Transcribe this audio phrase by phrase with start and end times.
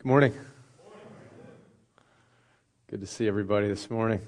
[0.00, 0.32] Good morning.
[2.86, 4.22] Good to see everybody this morning.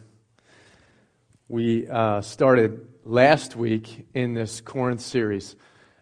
[1.48, 5.56] We uh, started last week in this Corinth series,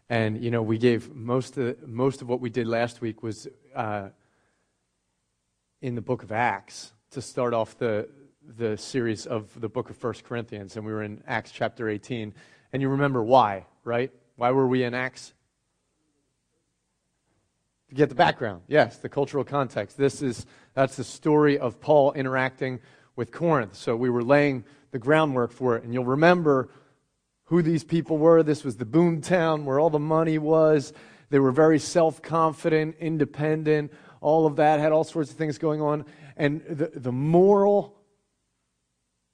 [0.09, 3.47] and you know we gave most of most of what we did last week was
[3.77, 4.09] uh,
[5.81, 8.09] in the book of Acts to start off the
[8.57, 12.35] the series of the book of First Corinthians, and we were in Acts chapter 18.
[12.73, 14.11] And you remember why, right?
[14.35, 15.33] Why were we in Acts
[17.91, 18.63] to get the background.
[18.67, 19.99] Yes, the cultural context.
[19.99, 22.81] This is that's the story of Paul interacting
[23.17, 23.75] with Corinth.
[23.75, 26.71] So we were laying the groundwork for it, and you'll remember
[27.45, 28.43] who these people were.
[28.43, 30.93] This was the boom town where all the money was.
[31.31, 33.93] They were very self-confident, independent.
[34.21, 36.05] All of that had all sorts of things going on,
[36.37, 37.97] and the, the moral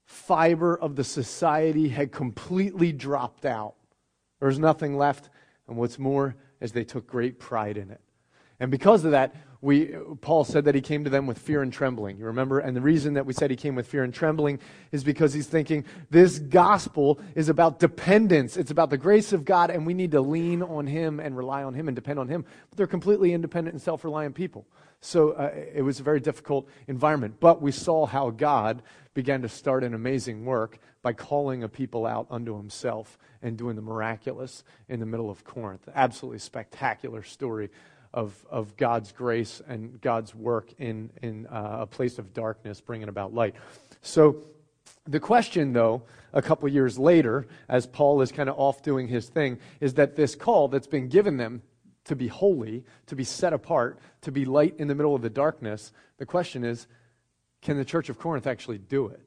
[0.05, 3.75] fiber of the society had completely dropped out.
[4.41, 5.29] There was nothing left,
[5.69, 8.01] and what's more is they took great pride in it.
[8.61, 9.87] And because of that, we,
[10.21, 12.19] Paul said that he came to them with fear and trembling.
[12.19, 12.59] You remember?
[12.59, 14.61] And the reason that we said he came with fear and trembling
[14.93, 18.57] is because he's thinking this gospel is about dependence.
[18.57, 21.65] It's about the grace of God, and we need to lean on him and rely
[21.65, 22.45] on him and depend on him.
[22.71, 24.67] But they're completely independent and self reliant people.
[25.01, 27.37] So uh, it was a very difficult environment.
[27.41, 28.83] But we saw how God
[29.15, 33.77] began to start an amazing work by calling a people out unto himself and doing
[33.77, 35.89] the miraculous in the middle of Corinth.
[35.95, 37.71] Absolutely spectacular story
[38.13, 43.09] of, of God's grace and God's work in, in uh, a place of darkness, bringing
[43.09, 43.55] about light.
[44.03, 44.45] So,
[45.09, 49.29] the question, though, a couple years later, as Paul is kind of off doing his
[49.29, 51.63] thing, is that this call that's been given them
[52.05, 55.31] to be holy, to be set apart, to be light in the middle of the
[55.31, 56.87] darkness, the question is
[57.63, 59.21] can the church of Corinth actually do it?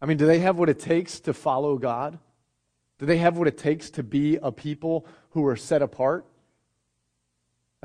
[0.00, 2.18] I mean, do they have what it takes to follow God?
[2.98, 6.26] Do they have what it takes to be a people who are set apart?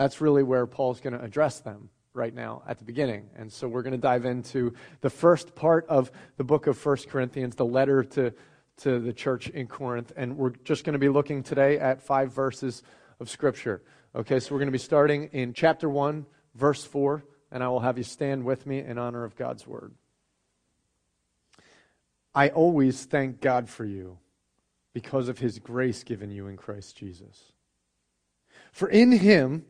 [0.02, 3.30] That's really where Paul's going to address them right now at the beginning.
[3.36, 7.08] And so we're going to dive into the first part of the book of First
[7.08, 8.34] Corinthians, the letter to,
[8.78, 10.12] to the church in Corinth.
[10.18, 12.82] And we're just going to be looking today at five verses
[13.20, 13.84] of Scripture.
[14.16, 17.82] Okay, so we're going to be starting in chapter 1, verse 4, and I will
[17.82, 19.94] have you stand with me in honor of God's word.
[22.34, 24.18] I always thank God for you
[24.94, 27.52] because of his grace given you in Christ Jesus.
[28.72, 29.66] For in him,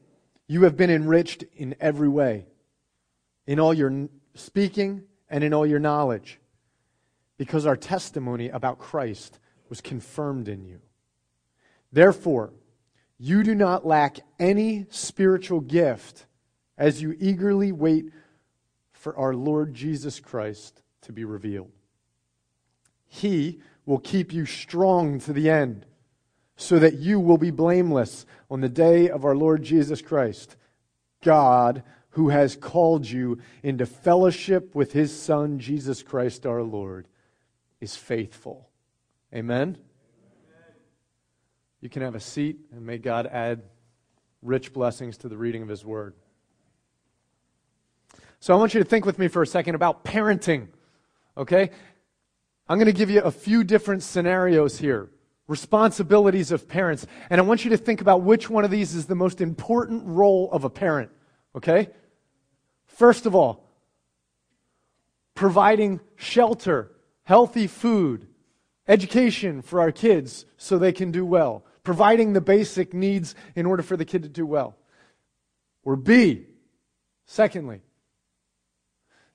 [0.52, 2.46] you have been enriched in every way,
[3.48, 6.42] in all your speaking and in all your knowledge,
[7.38, 9.40] because our testimony about Christ
[9.70, 10.82] was confirmed in you.
[11.94, 12.52] Therefore,
[13.18, 16.26] you do not lack any spiritual gift
[16.78, 18.12] as you eagerly wait
[18.92, 21.72] for our Lord Jesus Christ to be revealed.
[23.08, 25.86] He will keep you strong to the end
[26.62, 30.56] so that you will be blameless on the day of our Lord Jesus Christ.
[31.24, 37.08] God, who has called you into fellowship with his Son, Jesus Christ our Lord,
[37.80, 38.70] is faithful.
[39.34, 39.78] Amen?
[41.80, 43.64] You can have a seat, and may God add
[44.44, 46.14] rich blessings to the reading of his word.
[48.40, 50.68] So I want you to think with me for a second about parenting.
[51.38, 51.72] Okay?
[52.68, 55.10] I'm going to give you a few different scenarios here
[55.52, 57.06] responsibilities of parents.
[57.30, 60.04] And I want you to think about which one of these is the most important
[60.06, 61.12] role of a parent.
[61.56, 61.90] Okay?
[62.86, 63.70] First of all,
[65.36, 66.92] providing shelter,
[67.24, 68.28] healthy food,
[68.88, 73.84] education for our kids so they can do well, providing the basic needs in order
[73.84, 74.78] for the kid to do well.
[75.84, 76.46] Or B,
[77.26, 77.82] secondly,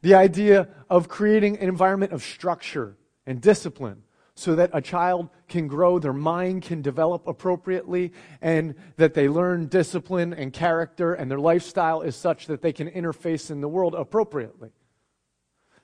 [0.00, 2.96] the idea of creating an environment of structure
[3.26, 4.02] and discipline
[4.36, 9.66] so that a child can grow, their mind can develop appropriately, and that they learn
[9.66, 13.94] discipline and character, and their lifestyle is such that they can interface in the world
[13.94, 14.70] appropriately.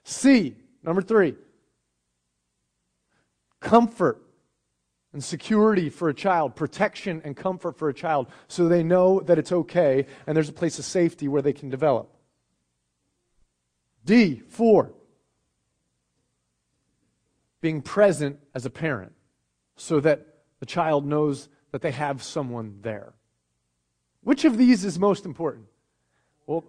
[0.04, 1.34] C, number three,
[3.58, 4.20] comfort
[5.14, 9.38] and security for a child, protection and comfort for a child, so they know that
[9.38, 12.14] it's okay and there's a place of safety where they can develop.
[14.04, 14.92] D, four,
[17.62, 19.12] being present as a parent
[19.76, 20.26] so that
[20.60, 23.14] the child knows that they have someone there.
[24.22, 25.66] Which of these is most important?
[26.46, 26.64] Well,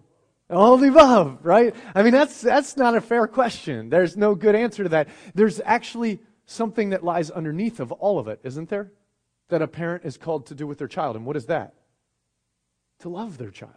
[0.49, 1.75] all the above, right?
[1.93, 3.89] I mean, that's, that's not a fair question.
[3.89, 5.09] There's no good answer to that.
[5.35, 8.91] There's actually something that lies underneath of all of it, isn't there?
[9.49, 11.15] That a parent is called to do with their child.
[11.15, 11.73] And what is that?
[12.99, 13.73] To love their child.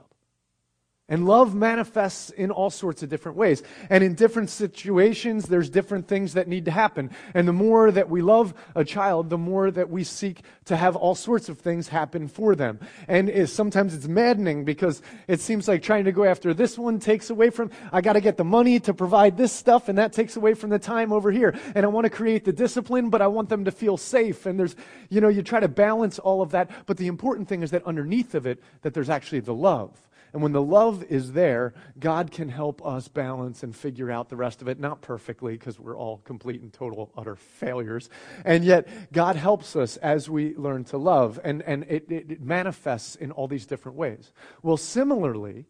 [1.08, 3.62] And love manifests in all sorts of different ways.
[3.90, 7.12] And in different situations, there's different things that need to happen.
[7.32, 10.96] And the more that we love a child, the more that we seek to have
[10.96, 12.80] all sorts of things happen for them.
[13.06, 17.30] And sometimes it's maddening because it seems like trying to go after this one takes
[17.30, 20.34] away from, I got to get the money to provide this stuff, and that takes
[20.34, 21.54] away from the time over here.
[21.76, 24.44] And I want to create the discipline, but I want them to feel safe.
[24.44, 24.74] And there's,
[25.08, 26.68] you know, you try to balance all of that.
[26.86, 30.02] But the important thing is that underneath of it, that there's actually the love
[30.36, 34.36] and when the love is there, God can help us balance and figure out the
[34.36, 34.78] rest of it.
[34.78, 38.10] Not perfectly, because we're all complete and total, utter failures.
[38.44, 41.40] And yet, God helps us as we learn to love.
[41.42, 44.30] And, and it, it, it manifests in all these different ways.
[44.62, 45.64] Well, similarly,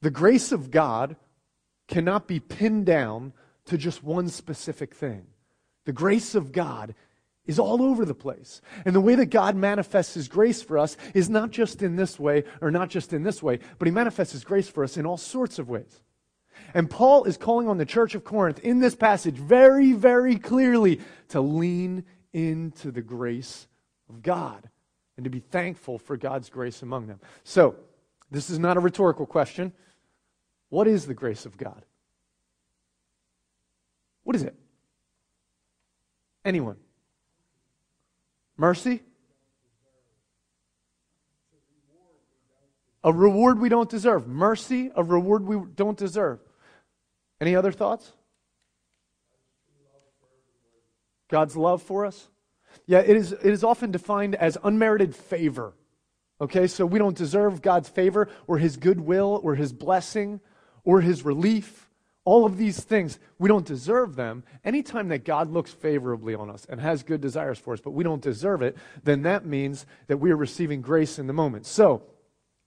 [0.00, 1.14] the grace of God
[1.86, 3.32] cannot be pinned down
[3.66, 5.24] to just one specific thing.
[5.84, 6.96] The grace of God
[7.50, 8.62] is all over the place.
[8.84, 12.18] And the way that God manifests His grace for us is not just in this
[12.18, 15.04] way or not just in this way, but He manifests His grace for us in
[15.04, 16.00] all sorts of ways.
[16.74, 21.00] And Paul is calling on the church of Corinth in this passage very, very clearly
[21.30, 23.66] to lean into the grace
[24.08, 24.70] of God
[25.16, 27.18] and to be thankful for God's grace among them.
[27.42, 27.74] So,
[28.30, 29.72] this is not a rhetorical question.
[30.68, 31.84] What is the grace of God?
[34.22, 34.54] What is it?
[36.44, 36.76] Anyone?
[38.60, 39.00] Mercy?
[43.02, 44.28] A reward we don't deserve.
[44.28, 46.40] Mercy, a reward we don't deserve.
[47.40, 48.12] Any other thoughts?
[51.30, 52.28] God's love for us?
[52.84, 55.72] Yeah, it is, it is often defined as unmerited favor.
[56.38, 60.38] Okay, so we don't deserve God's favor or His goodwill or His blessing
[60.84, 61.89] or His relief
[62.24, 64.44] all of these things, we don't deserve them.
[64.64, 68.04] Anytime that God looks favorably on us and has good desires for us, but we
[68.04, 71.66] don't deserve it, then that means that we are receiving grace in the moment.
[71.66, 72.02] So,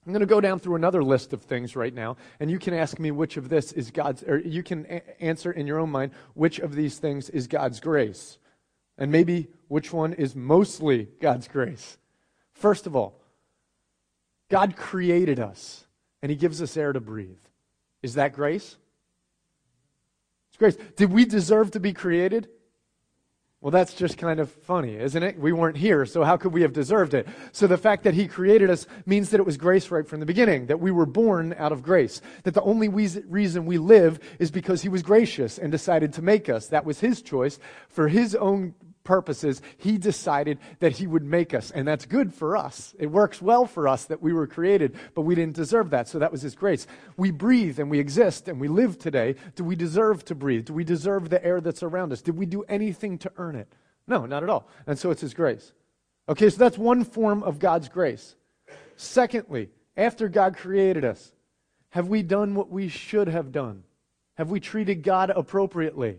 [0.06, 2.74] I'm going to go down through another list of things right now, and you can
[2.74, 5.92] ask me which of this is God's, or you can a- answer in your own
[5.92, 8.38] mind which of these things is God's grace.
[8.98, 11.98] And maybe which one is mostly God's grace.
[12.52, 13.22] First of all,
[14.50, 15.86] God created us,
[16.22, 17.40] and He gives us air to breathe.
[18.02, 18.76] Is that grace?
[20.54, 20.78] It's grace.
[20.96, 22.48] Did we deserve to be created?
[23.60, 25.40] Well, that's just kind of funny, isn't it?
[25.40, 27.28] We weren't here, so how could we have deserved it?
[27.54, 30.28] So the fact that He created us means that it was grace right from the
[30.28, 34.52] beginning, that we were born out of grace, that the only reason we live is
[34.52, 36.68] because He was gracious and decided to make us.
[36.68, 37.58] That was His choice
[37.88, 41.72] for His own purposes, he decided that he would make us.
[41.72, 42.96] And that's good for us.
[43.00, 46.08] It works well for us that we were created, but we didn't deserve that.
[46.08, 46.88] So that was his grace.
[47.18, 49.36] We breathe and we exist and we live today.
[49.56, 50.66] Do we deserve to breathe?
[50.66, 52.22] Do we deserve the air that's around us?
[52.22, 53.74] Did we do anything to earn it?
[54.08, 54.68] No, not at all.
[54.88, 55.74] And so it's his grace.
[56.28, 58.36] Okay, so that's one form of God's grace.
[58.96, 61.34] Secondly, after God created us,
[61.90, 63.84] have we done what we should have done?
[64.36, 66.18] Have we treated God appropriately?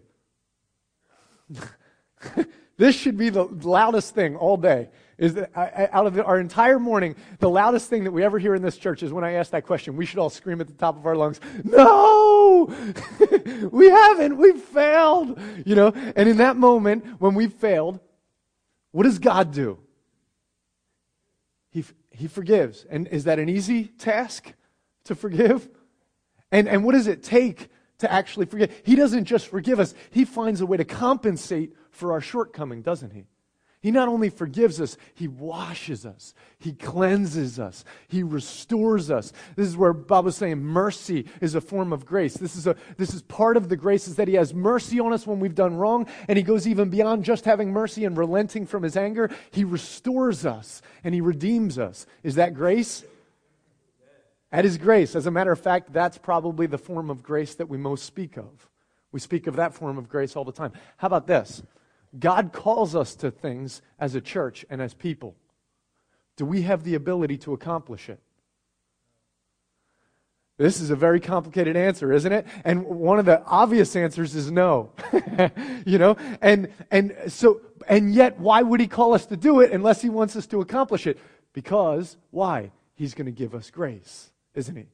[2.77, 4.89] This should be the loudest thing all day.
[5.17, 8.63] Is that out of our entire morning, the loudest thing that we ever hear in
[8.63, 9.97] this church is when I ask that question.
[9.97, 12.69] We should all scream at the top of our lungs, "No,
[13.71, 14.37] we haven't.
[14.37, 15.93] We've failed." You know.
[16.17, 18.01] And in that moment, when we've failed,
[18.91, 19.79] what does God do?
[21.71, 22.85] He He forgives.
[22.91, 24.53] And is that an easy task
[25.05, 25.69] to forgive?
[26.51, 27.69] And and what does it take
[27.99, 28.83] to actually forgive?
[28.83, 29.95] He doesn't just forgive us.
[30.11, 33.25] He finds a way to compensate for our shortcoming, doesn't He?
[33.81, 36.33] He not only forgives us, He washes us.
[36.59, 37.85] He cleanses us.
[38.09, 39.31] He restores us.
[39.57, 42.35] This is where Bob was saying mercy is a form of grace.
[42.35, 45.13] This is, a, this is part of the grace is that He has mercy on
[45.13, 48.65] us when we've done wrong, and He goes even beyond just having mercy and relenting
[48.65, 49.31] from His anger.
[49.51, 52.07] He restores us and He redeems us.
[52.23, 53.05] Is that grace?
[54.51, 55.15] That is grace.
[55.15, 58.39] As a matter of fact, that's probably the form of grace that we most speak
[58.39, 58.71] of.
[59.13, 60.73] We speak of that form of grace all the time.
[60.97, 61.63] How about this?
[62.19, 65.37] God calls us to things as a church and as people.
[66.37, 68.21] Do we have the ability to accomplish it?
[70.57, 72.47] This is a very complicated answer, isn't it?
[72.65, 74.93] And one of the obvious answers is no.
[75.85, 76.17] you know?
[76.41, 80.09] And and so and yet why would he call us to do it unless he
[80.09, 81.19] wants us to accomplish it?
[81.53, 82.71] Because why?
[82.95, 84.87] He's going to give us grace, isn't he?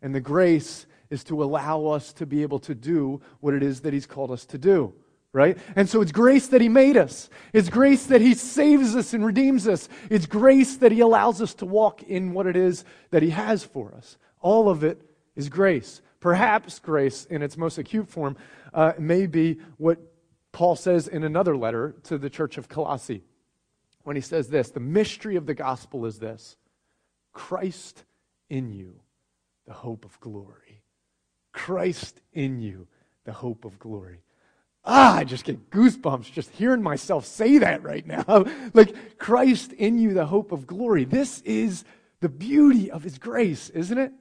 [0.00, 3.82] And the grace is to allow us to be able to do what it is
[3.82, 4.94] that he's called us to do
[5.32, 5.56] right?
[5.76, 7.30] And so it's grace that He made us.
[7.52, 9.88] It's grace that He saves us and redeems us.
[10.10, 13.64] It's grace that He allows us to walk in what it is that He has
[13.64, 14.18] for us.
[14.40, 15.00] All of it
[15.36, 16.02] is grace.
[16.20, 18.36] Perhaps grace, in its most acute form,
[18.72, 19.98] uh, may be what
[20.52, 23.24] Paul says in another letter to the church of Colossae
[24.04, 26.56] when he says this The mystery of the gospel is this
[27.32, 28.04] Christ
[28.48, 29.00] in you,
[29.66, 30.82] the the hope of glory.
[31.52, 32.88] Christ in you,
[33.24, 34.20] the hope of glory.
[34.84, 38.44] Ah, I just get goosebumps just hearing myself say that right now.
[38.74, 41.04] like, Christ in you, the hope of glory.
[41.04, 41.84] This is
[42.20, 44.12] the beauty of his grace, isn't it?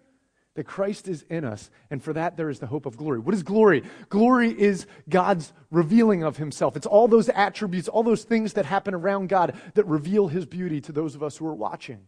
[0.56, 3.20] That Christ is in us, and for that there is the hope of glory.
[3.20, 3.84] What is glory?
[4.10, 6.76] Glory is God's revealing of himself.
[6.76, 10.82] It's all those attributes, all those things that happen around God that reveal his beauty
[10.82, 12.06] to those of us who are watching.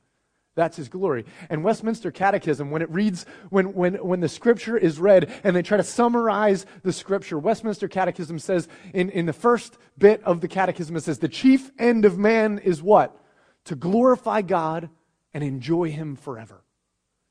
[0.56, 1.26] That's his glory.
[1.50, 5.64] And Westminster Catechism, when it reads, when, when, when the scripture is read and they
[5.64, 10.48] try to summarize the scripture, Westminster Catechism says in, in the first bit of the
[10.48, 13.18] catechism, it says, the chief end of man is what?
[13.66, 14.90] To glorify God
[15.34, 16.64] and enjoy him forever.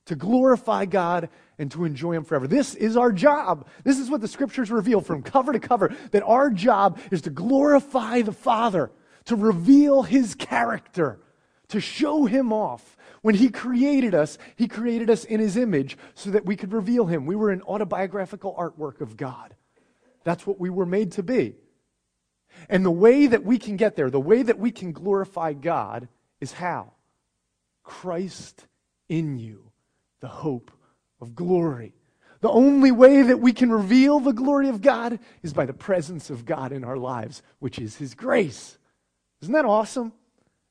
[0.07, 2.45] To glorify God and to enjoy him forever.
[2.45, 3.67] This is our job.
[3.85, 7.29] This is what the scriptures reveal from cover to cover that our job is to
[7.29, 8.91] glorify the Father,
[9.25, 11.21] to reveal his character,
[11.69, 16.29] to show him off when He created us, He created us in His image so
[16.29, 17.25] that we could reveal Him.
[17.25, 19.55] We were an autobiographical artwork of God.
[20.23, 21.55] That's what we were made to be.
[22.69, 26.07] And the way that we can get there, the way that we can glorify God,
[26.39, 26.91] is how?
[27.81, 28.67] Christ
[29.09, 29.71] in you,
[30.19, 30.69] the hope
[31.21, 31.95] of glory.
[32.41, 36.29] The only way that we can reveal the glory of God is by the presence
[36.29, 38.77] of God in our lives, which is His grace.
[39.41, 40.11] Isn't that awesome?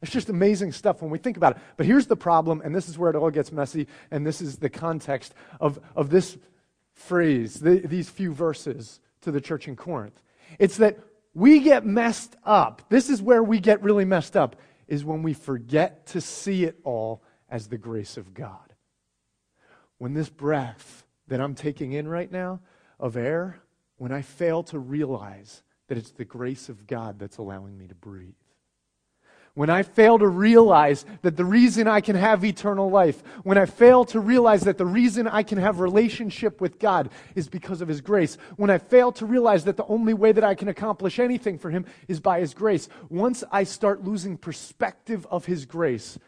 [0.02, 1.62] It's just amazing stuff when we think about it.
[1.76, 4.56] But here's the problem, and this is where it all gets messy, and this is
[4.56, 6.36] the context of, of this
[6.92, 10.20] phrase, the, these few verses to the church in Corinth.
[10.58, 10.98] It's that
[11.34, 12.82] we get messed up.
[12.88, 14.56] This is where we get really messed up,
[14.88, 18.74] is when we forget to see it all as the grace of God.
[19.98, 22.60] When this breath that I'm taking in right now
[22.98, 23.60] of air,
[23.98, 27.94] when I fail to realize that it's the grace of God that's allowing me to
[27.94, 28.34] breathe
[29.54, 33.66] when I fail to realize that the reason I can have eternal life, when I
[33.66, 37.88] fail to realize that the reason I can have relationship with God is because of
[37.88, 41.18] His grace, when I fail to realize that the only way that I can accomplish
[41.18, 46.18] anything for Him is by His grace, once I start losing perspective of His grace,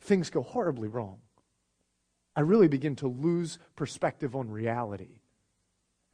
[0.00, 1.18] things go horribly wrong.
[2.36, 5.18] I really begin to lose perspective on reality,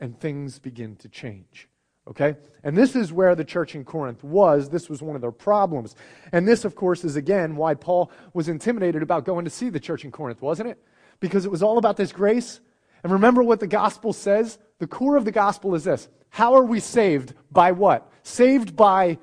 [0.01, 1.69] and things begin to change.
[2.09, 2.37] Okay?
[2.63, 4.69] And this is where the church in Corinth was.
[4.69, 5.97] This was one of their problems.
[6.33, 9.81] And this, of course, is again why Paul was intimidated about going to see the
[9.81, 10.79] church in Corinth, wasn't it?
[11.21, 12.61] Because it was all about this grace.
[13.03, 14.59] And remember what the gospel says?
[14.79, 17.35] The core of the gospel is this How are we saved?
[17.51, 18.11] By what?
[18.23, 19.19] Saved by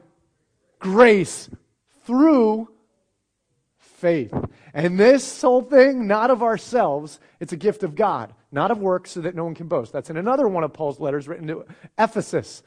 [0.80, 1.50] grace
[2.06, 2.70] through
[3.78, 4.34] faith.
[4.74, 9.12] And this whole thing, not of ourselves, it's a gift of God, not of works,
[9.12, 9.94] so that no one can boast.
[9.94, 11.66] That's in another one of Paul's letters written to
[11.98, 12.64] Ephesus.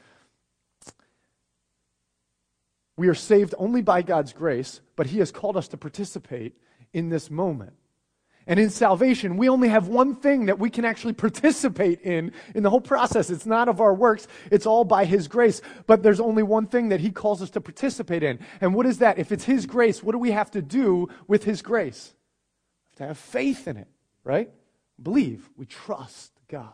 [2.97, 6.55] We are saved only by God's grace, but He has called us to participate
[6.93, 7.73] in this moment.
[8.47, 12.61] And in salvation, we only have one thing that we can actually participate in in
[12.63, 13.29] the whole process.
[13.29, 15.61] It's not of our works, it's all by His grace.
[15.87, 18.39] But there's only one thing that He calls us to participate in.
[18.61, 19.17] And what is that?
[19.17, 22.13] If it's His grace, what do we have to do with His grace?
[22.91, 23.87] Have to have faith in it,
[24.23, 24.51] right?
[25.01, 25.49] Believe.
[25.57, 26.73] We trust God.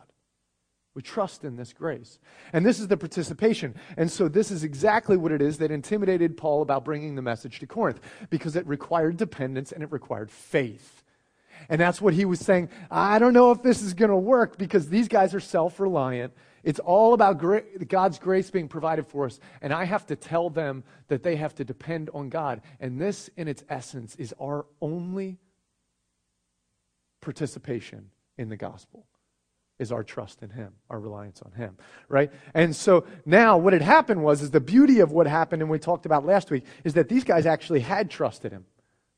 [0.94, 2.18] We trust in this grace.
[2.52, 3.74] And this is the participation.
[3.96, 7.60] And so, this is exactly what it is that intimidated Paul about bringing the message
[7.60, 11.02] to Corinth, because it required dependence and it required faith.
[11.68, 12.68] And that's what he was saying.
[12.90, 16.34] I don't know if this is going to work because these guys are self reliant.
[16.62, 17.42] It's all about
[17.88, 19.40] God's grace being provided for us.
[19.62, 22.62] And I have to tell them that they have to depend on God.
[22.78, 25.38] And this, in its essence, is our only
[27.22, 29.06] participation in the gospel
[29.78, 31.76] is our trust in him our reliance on him
[32.08, 35.70] right and so now what had happened was is the beauty of what happened and
[35.70, 38.66] we talked about last week is that these guys actually had trusted him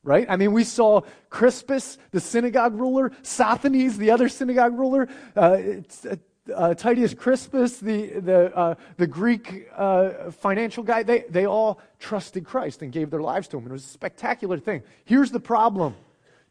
[0.05, 0.27] right?
[0.29, 6.17] I mean, we saw Crispus, the synagogue ruler, Sosthenes, the other synagogue ruler, uh, uh,
[6.55, 12.45] uh, Titius Crispus, the, the, uh, the Greek uh, financial guy, they, they all trusted
[12.45, 13.67] Christ and gave their lives to him.
[13.67, 14.83] It was a spectacular thing.
[15.05, 15.97] Here's the problem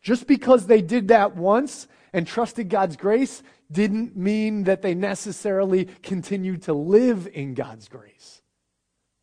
[0.03, 3.41] just because they did that once and trusted God's grace
[3.71, 8.41] didn't mean that they necessarily continued to live in God's grace.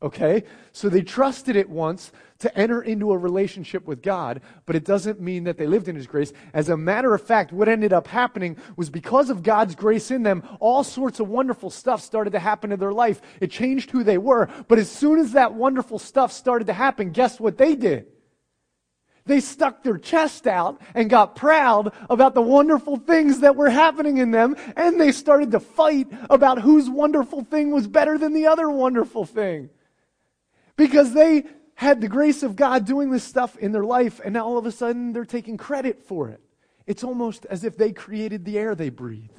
[0.02, 0.44] Okay?
[0.72, 5.20] So they trusted it once to enter into a relationship with God, but it doesn't
[5.20, 6.32] mean that they lived in His grace.
[6.54, 10.22] As a matter of fact, what ended up happening was because of God's grace in
[10.22, 13.20] them, all sorts of wonderful stuff started to happen in their life.
[13.40, 14.48] It changed who they were.
[14.68, 18.06] But as soon as that wonderful stuff started to happen, guess what they did?
[19.26, 24.18] They stuck their chest out and got proud about the wonderful things that were happening
[24.18, 28.46] in them, and they started to fight about whose wonderful thing was better than the
[28.46, 29.70] other wonderful thing
[30.80, 34.46] because they had the grace of God doing this stuff in their life, and now
[34.46, 36.40] all of a sudden they're taking credit for it
[36.86, 39.30] It's almost as if they created the air they breathe.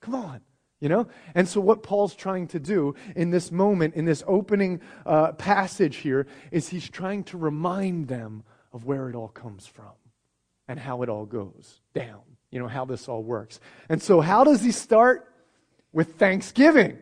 [0.00, 0.40] Come on.
[0.80, 1.06] You know?
[1.34, 5.96] And so, what Paul's trying to do in this moment, in this opening uh, passage
[5.96, 9.92] here, is he's trying to remind them of where it all comes from
[10.68, 12.20] and how it all goes down.
[12.50, 13.60] You know, how this all works.
[13.88, 15.28] And so, how does he start?
[15.92, 16.98] With thanksgiving.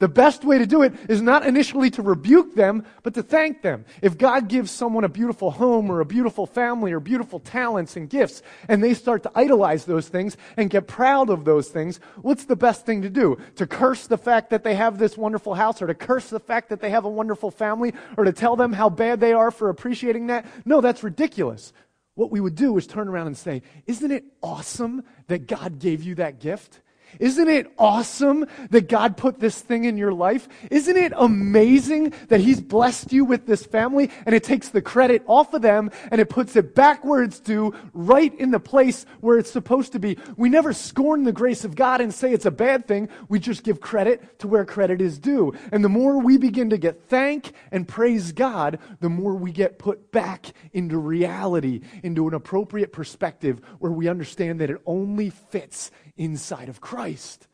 [0.00, 3.62] The best way to do it is not initially to rebuke them, but to thank
[3.62, 3.84] them.
[4.02, 8.10] If God gives someone a beautiful home or a beautiful family or beautiful talents and
[8.10, 12.46] gifts, and they start to idolize those things and get proud of those things, what's
[12.46, 13.38] the best thing to do?
[13.54, 16.70] To curse the fact that they have this wonderful house or to curse the fact
[16.70, 19.68] that they have a wonderful family or to tell them how bad they are for
[19.68, 20.44] appreciating that?
[20.64, 21.72] No, that's ridiculous.
[22.16, 26.02] What we would do is turn around and say, Isn't it awesome that God gave
[26.02, 26.80] you that gift?
[27.18, 30.48] Isn't it awesome that God put this thing in your life?
[30.70, 35.22] Isn't it amazing that He's blessed you with this family and it takes the credit
[35.26, 39.50] off of them and it puts it backwards to right in the place where it's
[39.50, 40.18] supposed to be?
[40.36, 43.08] We never scorn the grace of God and say it's a bad thing.
[43.28, 45.54] We just give credit to where credit is due.
[45.72, 49.78] And the more we begin to get thank and praise God, the more we get
[49.78, 55.90] put back into reality, into an appropriate perspective where we understand that it only fits
[56.16, 57.46] inside of Christ.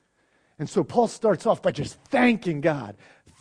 [0.59, 2.97] And so Paul starts off by just thanking God,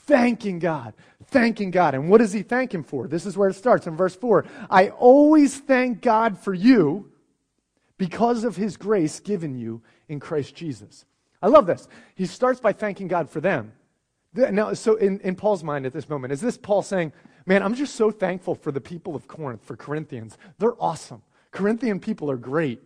[0.05, 0.93] thanking God,
[1.25, 1.93] thanking God.
[1.93, 3.07] And what does he thank him for?
[3.07, 4.45] This is where it starts in verse 4.
[4.69, 7.11] I always thank God for you
[7.97, 11.05] because of his grace given you in Christ Jesus.
[11.41, 11.87] I love this.
[12.15, 13.73] He starts by thanking God for them.
[14.33, 17.13] Now, so in, in Paul's mind at this moment, is this Paul saying,
[17.45, 20.37] Man, I'm just so thankful for the people of Corinth, for Corinthians.
[20.59, 21.23] They're awesome.
[21.51, 22.79] Corinthian people are great.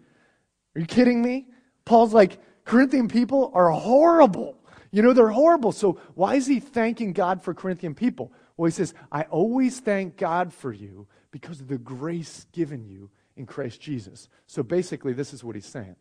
[0.75, 1.47] Are you kidding me?
[1.85, 4.57] Paul's like, Corinthian people are horrible.
[4.91, 5.71] You know, they're horrible.
[5.71, 8.31] So why is he thanking God for Corinthian people?
[8.55, 13.09] Well, he says, I always thank God for you because of the grace given you
[13.35, 14.29] in Christ Jesus.
[14.45, 15.95] So basically, this is what he's saying.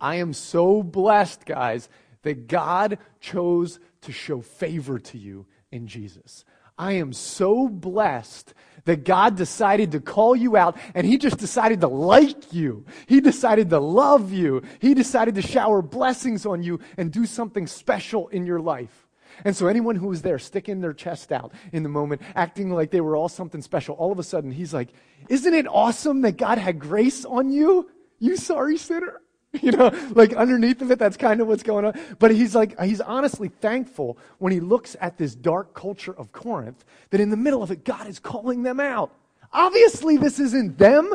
[0.00, 1.88] I am so blessed, guys,
[2.22, 6.44] that God chose to show favor to you in Jesus.
[6.76, 8.54] I am so blessed
[8.84, 12.84] that God decided to call you out and He just decided to like you.
[13.06, 14.62] He decided to love you.
[14.80, 19.08] He decided to shower blessings on you and do something special in your life.
[19.44, 22.90] And so, anyone who was there sticking their chest out in the moment, acting like
[22.90, 24.90] they were all something special, all of a sudden, He's like,
[25.28, 29.20] Isn't it awesome that God had grace on you, you sorry sinner?
[29.62, 31.98] You know, like underneath of it, that's kind of what's going on.
[32.18, 36.84] But he's like, he's honestly thankful when he looks at this dark culture of Corinth
[37.10, 39.12] that in the middle of it, God is calling them out.
[39.52, 41.14] Obviously, this isn't them.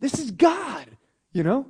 [0.00, 0.86] This is God,
[1.32, 1.66] you know?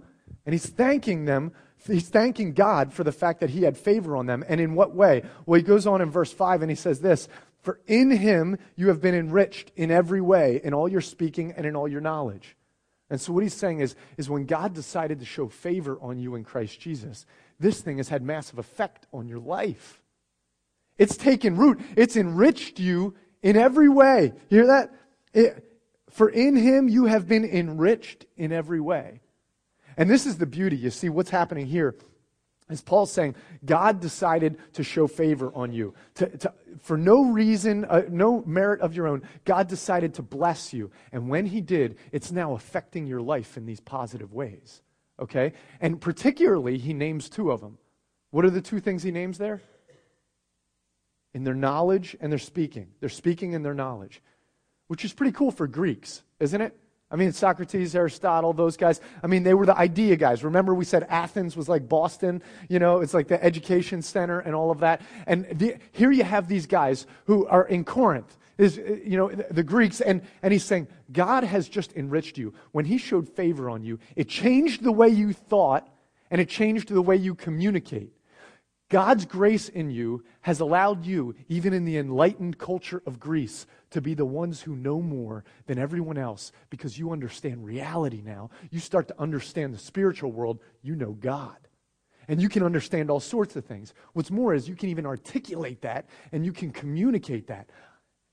[0.46, 1.52] And he's thanking them.
[1.86, 4.44] He's thanking God for the fact that he had favor on them.
[4.48, 5.24] And in what way?
[5.46, 7.28] Well, he goes on in verse 5 and he says this
[7.60, 11.66] For in him you have been enriched in every way, in all your speaking and
[11.66, 12.56] in all your knowledge.
[13.10, 16.34] And so what he's saying is, is when God decided to show favor on you
[16.34, 17.24] in Christ Jesus,
[17.58, 20.02] this thing has had massive effect on your life.
[20.98, 21.80] It's taken root.
[21.96, 24.32] It's enriched you in every way.
[24.50, 24.92] Hear that?
[25.32, 25.64] It,
[26.10, 29.20] for in him you have been enriched in every way.
[29.96, 30.76] And this is the beauty.
[30.76, 31.94] You see, what's happening here
[32.70, 35.94] as Paul's saying, God decided to show favor on you.
[36.16, 40.72] To, to, for no reason, uh, no merit of your own, God decided to bless
[40.72, 40.90] you.
[41.12, 44.82] And when He did, it's now affecting your life in these positive ways.
[45.18, 45.54] Okay?
[45.80, 47.78] And particularly, He names two of them.
[48.30, 49.62] What are the two things He names there?
[51.32, 52.88] In their knowledge and their speaking.
[53.00, 54.22] They're speaking in their knowledge,
[54.88, 56.78] which is pretty cool for Greeks, isn't it?
[57.10, 59.00] I mean, Socrates, Aristotle, those guys.
[59.22, 60.44] I mean, they were the idea guys.
[60.44, 64.54] Remember, we said Athens was like Boston, you know, it's like the education center and
[64.54, 65.00] all of that.
[65.26, 69.62] And the, here you have these guys who are in Corinth, is, you know, the
[69.62, 72.52] Greeks, and, and he's saying, God has just enriched you.
[72.72, 75.88] When he showed favor on you, it changed the way you thought
[76.30, 78.12] and it changed the way you communicate.
[78.90, 84.00] God's grace in you has allowed you, even in the enlightened culture of Greece, to
[84.00, 88.48] be the ones who know more than everyone else because you understand reality now.
[88.70, 91.56] You start to understand the spiritual world, you know God.
[92.28, 93.92] And you can understand all sorts of things.
[94.14, 97.68] What's more is you can even articulate that and you can communicate that.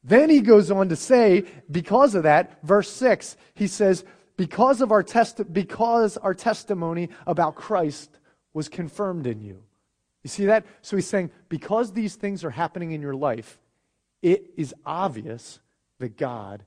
[0.03, 4.05] Then he goes on to say, because of that, verse 6, he says,
[4.37, 8.19] because of our test because our testimony about Christ
[8.53, 9.64] was confirmed in you.
[10.25, 10.65] You see that?
[10.81, 13.59] So he's saying, because these things are happening in your life,
[14.23, 15.59] it is obvious
[15.99, 16.63] that God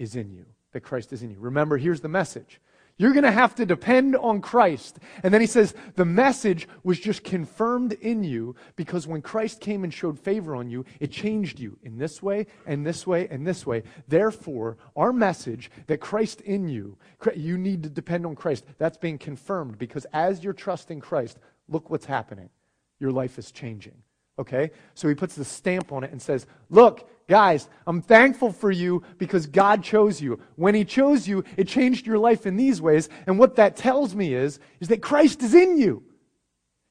[0.00, 1.36] is in you, that Christ is in you.
[1.38, 2.60] Remember, here's the message
[2.98, 4.98] You're going to have to depend on Christ.
[5.22, 9.84] And then he says, the message was just confirmed in you because when Christ came
[9.84, 13.46] and showed favor on you, it changed you in this way and this way and
[13.46, 13.84] this way.
[14.08, 16.98] Therefore, our message that Christ in you,
[17.36, 21.38] you need to depend on Christ, that's being confirmed because as you're trusting Christ,
[21.68, 22.50] look what's happening.
[22.98, 23.94] Your life is changing.
[24.38, 24.70] Okay?
[24.94, 29.02] So he puts the stamp on it and says, Look, guys, I'm thankful for you
[29.18, 30.40] because God chose you.
[30.56, 33.08] When he chose you, it changed your life in these ways.
[33.26, 36.02] And what that tells me is, is that Christ is in you.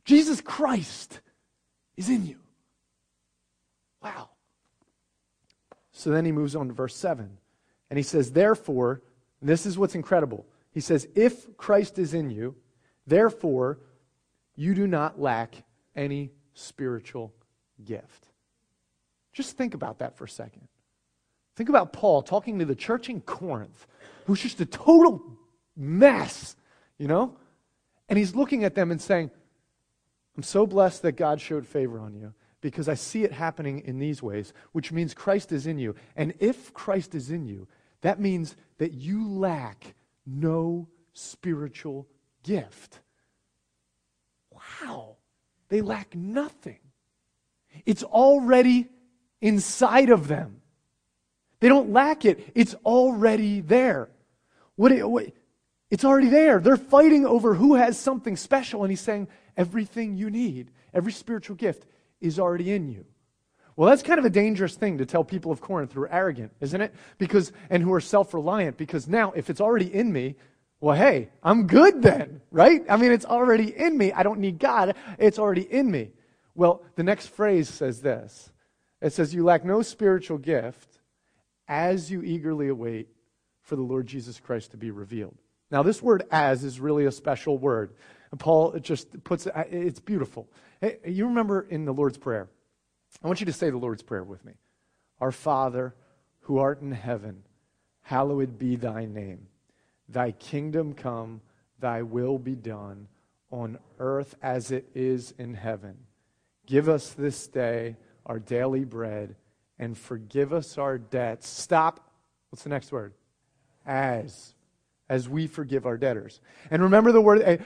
[0.04, 1.20] Jesus Christ
[1.98, 2.38] is in you.
[4.02, 4.30] Wow.
[5.91, 7.38] So then he moves on to verse 7.
[7.89, 9.02] And he says, Therefore,
[9.41, 10.46] this is what's incredible.
[10.72, 12.56] He says, If Christ is in you,
[13.08, 13.80] therefore,
[14.56, 15.63] you do not lack
[15.96, 17.34] any spiritual
[17.84, 18.28] gift.
[19.34, 20.68] Just think about that for a second.
[21.56, 23.88] Think about Paul talking to the church in Corinth,
[24.26, 25.38] who's just a total
[25.76, 26.56] mess,
[26.98, 27.36] you know?
[28.08, 29.32] And he's looking at them and saying,
[30.38, 34.00] I'm so blessed that God showed favor on you because I see it happening in
[34.00, 35.96] these ways, which means Christ is in you.
[36.16, 37.68] And if Christ is in you,
[38.02, 42.08] that means that you lack no spiritual
[42.44, 43.00] gift.
[44.52, 45.18] Wow.
[45.69, 46.80] They lack nothing.
[47.86, 48.88] It's already
[49.41, 50.62] inside of them.
[51.60, 54.10] They don't lack it, it's already there.
[54.75, 55.32] What, it, what,
[55.89, 56.60] it's already there.
[56.60, 61.56] They're fighting over who has something special, and he's saying, everything you need, every spiritual
[61.56, 61.86] gift
[62.21, 63.06] is already in you.
[63.75, 66.54] Well, that's kind of a dangerous thing to tell people of Corinth who are arrogant,
[66.62, 66.93] isn't it?
[67.17, 70.36] Because and who are self-reliant because now if it's already in me,
[70.86, 72.84] well, hey, I'm good then, right?
[72.88, 74.12] I mean, it's already in me.
[74.12, 74.95] I don't need God.
[75.17, 76.12] It's already in me.
[76.54, 78.52] Well, the next phrase says this
[79.02, 81.00] it says, You lack no spiritual gift
[81.67, 83.08] as you eagerly await
[83.63, 85.36] for the Lord Jesus Christ to be revealed.
[85.71, 87.95] Now, this word as is really a special word.
[88.30, 90.48] And Paul just puts it, it's beautiful.
[90.82, 92.48] Hey, you remember in the Lord's Prayer,
[93.24, 94.54] I want you to say the Lord's Prayer with me.
[95.19, 95.95] Our Father,
[96.41, 97.41] who art in heaven,
[98.04, 99.48] hallowed be thy name.
[100.08, 101.41] Thy kingdom come,
[101.80, 103.08] thy will be done
[103.52, 105.98] on earth as it is in heaven.
[106.65, 109.36] Give us this day our daily bread
[109.78, 111.48] and forgive us our debts.
[111.48, 112.12] Stop.
[112.50, 113.13] What's the next word?
[113.86, 114.56] As.
[115.10, 116.41] As we forgive our debtors.
[116.72, 117.63] And remember the word,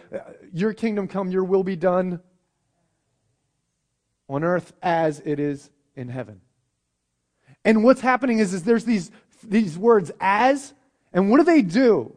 [0.54, 2.20] your kingdom come, your will be done
[4.28, 6.42] on earth as it is in heaven.
[7.64, 9.12] And what's happening is, is there's these,
[9.44, 10.74] these words as,
[11.14, 12.16] and what do they do?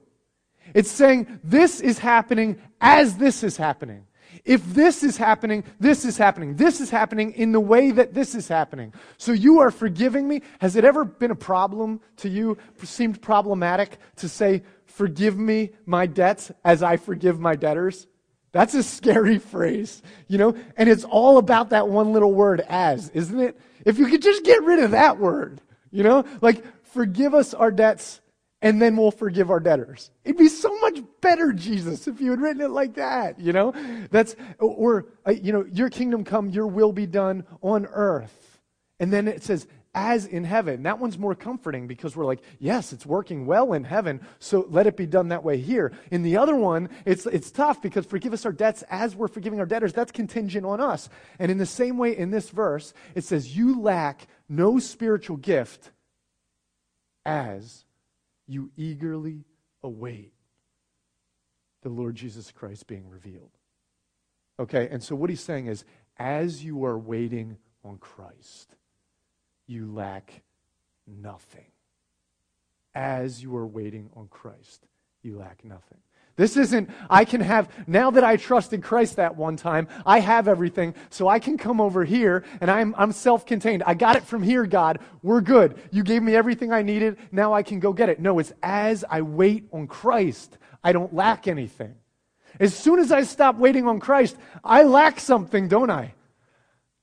[0.74, 4.06] It's saying this is happening as this is happening.
[4.44, 6.56] If this is happening, this is happening.
[6.56, 8.92] This is happening in the way that this is happening.
[9.16, 10.42] So you are forgiving me.
[10.60, 16.06] Has it ever been a problem to you, seemed problematic to say, forgive me my
[16.06, 18.08] debts as I forgive my debtors?
[18.50, 20.56] That's a scary phrase, you know?
[20.76, 23.60] And it's all about that one little word, as, isn't it?
[23.84, 26.24] If you could just get rid of that word, you know?
[26.40, 28.21] Like, forgive us our debts
[28.62, 30.10] and then we'll forgive our debtors.
[30.24, 33.74] It'd be so much better, Jesus, if you had written it like that, you know?
[34.10, 38.60] That's, or, uh, you know, your kingdom come, your will be done on earth.
[39.00, 40.84] And then it says, as in heaven.
[40.84, 44.86] That one's more comforting because we're like, yes, it's working well in heaven, so let
[44.86, 45.92] it be done that way here.
[46.10, 49.60] In the other one, it's, it's tough because forgive us our debts as we're forgiving
[49.60, 49.92] our debtors.
[49.92, 51.08] That's contingent on us.
[51.38, 55.90] And in the same way, in this verse, it says, you lack no spiritual gift
[57.24, 57.81] as
[58.52, 59.44] you eagerly
[59.82, 60.32] await
[61.82, 63.50] the Lord Jesus Christ being revealed.
[64.60, 65.84] Okay, and so what he's saying is,
[66.18, 68.76] as you are waiting on Christ,
[69.66, 70.42] you lack
[71.06, 71.66] nothing.
[72.94, 74.86] As you are waiting on Christ,
[75.22, 75.98] you lack nothing.
[76.36, 80.48] This isn't, I can have, now that I trusted Christ that one time, I have
[80.48, 83.82] everything, so I can come over here and I'm, I'm self contained.
[83.84, 85.00] I got it from here, God.
[85.22, 85.78] We're good.
[85.90, 87.18] You gave me everything I needed.
[87.32, 88.18] Now I can go get it.
[88.18, 91.94] No, it's as I wait on Christ, I don't lack anything.
[92.58, 96.14] As soon as I stop waiting on Christ, I lack something, don't I?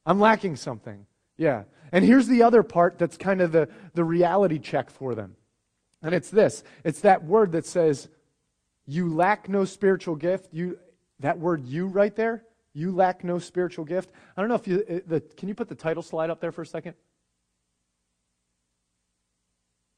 [0.06, 1.06] I'm lacking something.
[1.38, 1.64] Yeah.
[1.92, 5.36] And here's the other part that's kind of the, the reality check for them.
[6.02, 8.10] And it's this it's that word that says,
[8.90, 10.48] you lack no spiritual gift.
[10.52, 10.80] You,
[11.20, 14.10] that word you right there, you lack no spiritual gift.
[14.36, 16.52] I don't know if you, uh, the, can you put the title slide up there
[16.52, 16.96] for a second?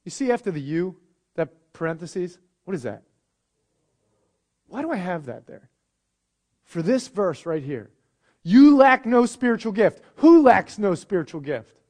[0.03, 0.97] You see after the you,
[1.35, 2.37] that parentheses?
[2.65, 3.03] What is that?
[4.67, 5.69] Why do I have that there?
[6.65, 7.91] For this verse right here.
[8.43, 10.01] You lack no spiritual gift.
[10.17, 11.80] Who lacks no spiritual gift?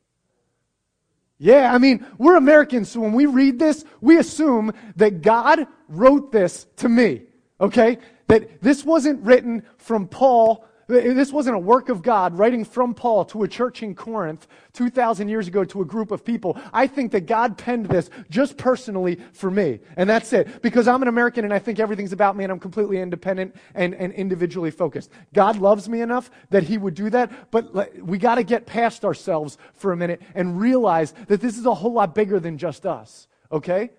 [1.43, 6.31] Yeah, I mean, we're Americans, so when we read this, we assume that God wrote
[6.31, 7.23] this to me,
[7.59, 7.97] okay?
[8.27, 13.25] That this wasn't written from Paul this wasn't a work of God writing from Paul
[13.25, 16.59] to a church in Corinth 2,000 years ago to a group of people.
[16.73, 19.79] I think that God penned this just personally for me.
[19.95, 20.61] And that's it.
[20.61, 23.95] Because I'm an American and I think everything's about me and I'm completely independent and,
[23.95, 25.11] and individually focused.
[25.33, 29.05] God loves me enough that He would do that, but we got to get past
[29.05, 32.85] ourselves for a minute and realize that this is a whole lot bigger than just
[32.85, 33.27] us.
[33.51, 33.91] Okay?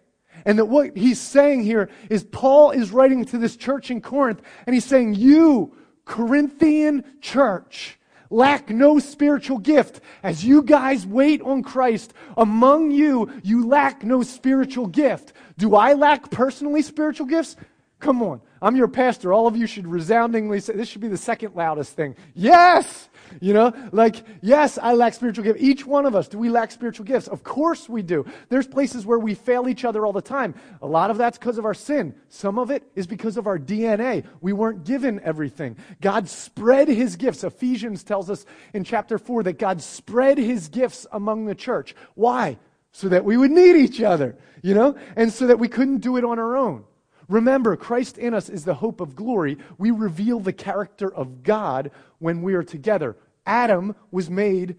[0.45, 4.41] And that what he's saying here is Paul is writing to this church in Corinth,
[4.67, 7.99] and he's saying, You Corinthian church
[8.33, 10.01] lack no spiritual gift.
[10.23, 15.33] As you guys wait on Christ, among you, you lack no spiritual gift.
[15.59, 17.57] Do I lack personally spiritual gifts?
[18.01, 18.41] Come on.
[18.61, 19.33] I'm your pastor.
[19.33, 22.17] All of you should resoundingly say, this should be the second loudest thing.
[22.35, 23.09] Yes!
[23.41, 25.63] You know, like, yes, I lack spiritual gifts.
[25.63, 27.29] Each one of us, do we lack spiritual gifts?
[27.29, 28.25] Of course we do.
[28.49, 30.55] There's places where we fail each other all the time.
[30.81, 32.15] A lot of that's because of our sin.
[32.29, 34.25] Some of it is because of our DNA.
[34.41, 35.77] We weren't given everything.
[36.01, 37.45] God spread his gifts.
[37.45, 41.95] Ephesians tells us in chapter 4 that God spread his gifts among the church.
[42.15, 42.59] Why?
[42.93, 46.17] So that we would need each other, you know, and so that we couldn't do
[46.17, 46.85] it on our own.
[47.29, 49.59] Remember, Christ in us is the hope of glory.
[49.79, 53.17] We reveal the character of God when we are together.
[53.47, 54.77] Adam was made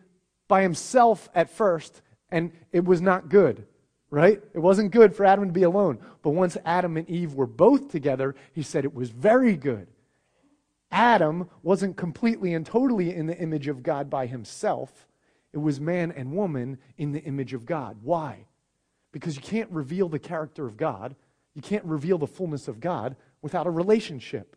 [0.47, 3.65] by himself at first, and it was not good,
[4.09, 4.41] right?
[4.53, 5.99] It wasn't good for Adam to be alone.
[6.21, 9.87] But once Adam and Eve were both together, he said it was very good.
[10.91, 15.07] Adam wasn't completely and totally in the image of God by himself.
[15.51, 17.97] It was man and woman in the image of God.
[18.03, 18.45] Why?
[19.11, 21.15] Because you can't reveal the character of God
[21.55, 24.55] you can't reveal the fullness of God without a relationship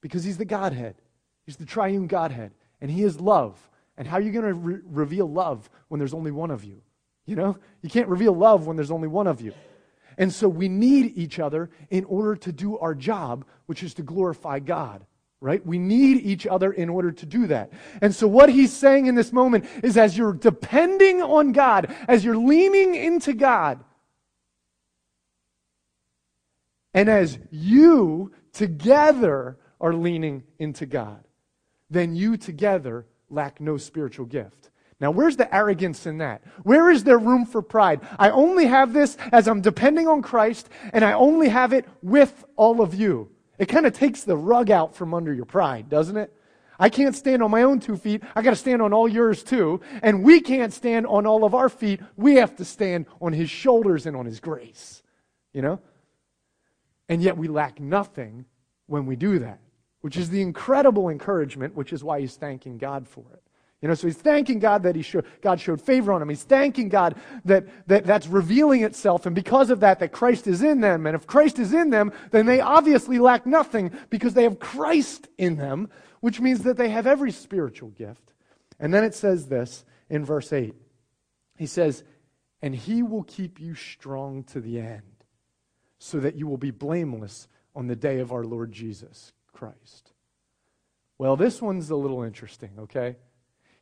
[0.00, 0.96] because He's the Godhead.
[1.46, 3.58] He's the triune Godhead, and He is love.
[3.96, 6.82] And how are you going to re- reveal love when there's only one of you?
[7.26, 9.52] You know, you can't reveal love when there's only one of you.
[10.18, 14.02] And so we need each other in order to do our job, which is to
[14.02, 15.04] glorify God,
[15.40, 15.64] right?
[15.64, 17.72] We need each other in order to do that.
[18.00, 22.24] And so what he's saying in this moment is as you're depending on God, as
[22.24, 23.82] you're leaning into God,
[26.94, 31.24] and as you together are leaning into God,
[31.90, 34.70] then you together lack no spiritual gift.
[35.00, 36.42] Now, where's the arrogance in that?
[36.62, 38.00] Where is there room for pride?
[38.18, 42.44] I only have this as I'm depending on Christ, and I only have it with
[42.56, 43.30] all of you.
[43.58, 46.32] It kind of takes the rug out from under your pride, doesn't it?
[46.78, 48.22] I can't stand on my own two feet.
[48.34, 49.80] I got to stand on all yours too.
[50.02, 52.00] And we can't stand on all of our feet.
[52.16, 55.02] We have to stand on his shoulders and on his grace.
[55.52, 55.80] You know?
[57.08, 58.46] And yet we lack nothing
[58.86, 59.60] when we do that,
[60.00, 63.42] which is the incredible encouragement, which is why he's thanking God for it.
[63.82, 66.30] You know, so he's thanking God that he showed, God showed favor on him.
[66.30, 70.62] He's thanking God that, that that's revealing itself, and because of that, that Christ is
[70.62, 71.06] in them.
[71.06, 75.28] And if Christ is in them, then they obviously lack nothing because they have Christ
[75.36, 75.90] in them,
[76.20, 78.32] which means that they have every spiritual gift.
[78.80, 80.74] And then it says this in verse 8.
[81.58, 82.04] He says,
[82.62, 85.13] And he will keep you strong to the end
[86.04, 90.12] so that you will be blameless on the day of our Lord Jesus Christ.
[91.16, 93.16] Well, this one's a little interesting, okay?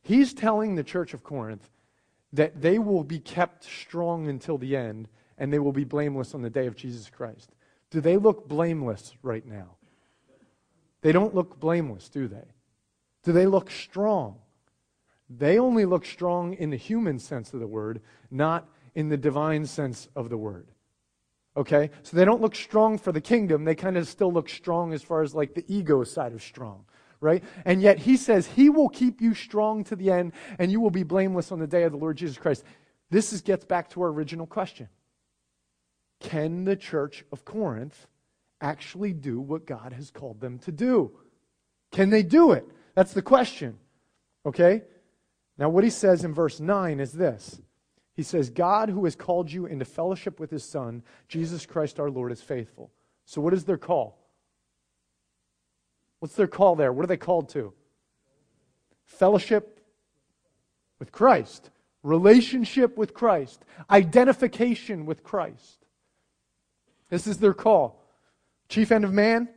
[0.01, 1.69] He's telling the church of Corinth
[2.31, 6.41] that they will be kept strong until the end and they will be blameless on
[6.41, 7.51] the day of Jesus Christ.
[7.89, 9.75] Do they look blameless right now?
[11.01, 12.53] They don't look blameless, do they?
[13.23, 14.37] Do they look strong?
[15.29, 19.65] They only look strong in the human sense of the word, not in the divine
[19.65, 20.69] sense of the word.
[21.55, 21.91] Okay?
[22.01, 23.63] So they don't look strong for the kingdom.
[23.63, 26.85] They kind of still look strong as far as like the ego side of strong.
[27.19, 27.43] Right?
[27.63, 30.91] And yet he says he will keep you strong to the end and you will
[30.91, 32.63] be blameless on the day of the Lord Jesus Christ.
[33.09, 34.89] This is, gets back to our original question.
[36.19, 38.07] Can the church of Corinth
[38.59, 41.11] actually do what God has called them to do?
[41.91, 42.65] Can they do it?
[42.95, 43.77] That's the question.
[44.45, 44.83] Okay?
[45.57, 47.61] Now, what he says in verse 9 is this
[48.15, 52.11] he says, God who has called you into fellowship with his Son, Jesus Christ our
[52.11, 52.91] Lord, is faithful.
[53.25, 54.19] So, what is their call?
[56.19, 56.93] What's their call there?
[56.93, 57.73] What are they called to?
[59.05, 59.81] Fellowship
[60.99, 61.71] with Christ,
[62.03, 65.85] relationship with Christ, identification with Christ.
[67.09, 67.99] This is their call.
[68.69, 69.49] Chief end of man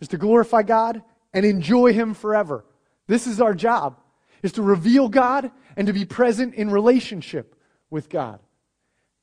[0.00, 2.64] is to glorify God and enjoy him forever.
[3.06, 3.98] This is our job,
[4.42, 7.56] is to reveal God and to be present in relationship
[7.90, 8.40] with God.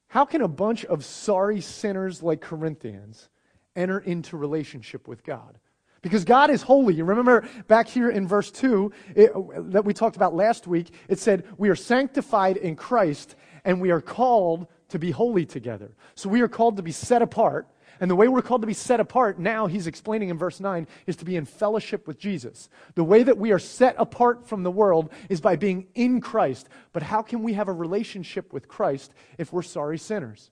[0.10, 3.30] How can a bunch of sorry sinners like Corinthians
[3.76, 5.58] enter into relationship with God?
[6.02, 6.94] Because God is holy.
[6.94, 9.32] You remember back here in verse 2 it,
[9.72, 13.92] that we talked about last week, it said, We are sanctified in Christ and we
[13.92, 15.92] are called to be holy together.
[16.16, 17.68] So we are called to be set apart.
[18.00, 20.88] And the way we're called to be set apart now, he's explaining in verse 9,
[21.06, 22.70] is to be in fellowship with Jesus.
[22.96, 26.70] The way that we are set apart from the world is by being in Christ.
[26.94, 30.52] But how can we have a relationship with Christ if we're sorry sinners?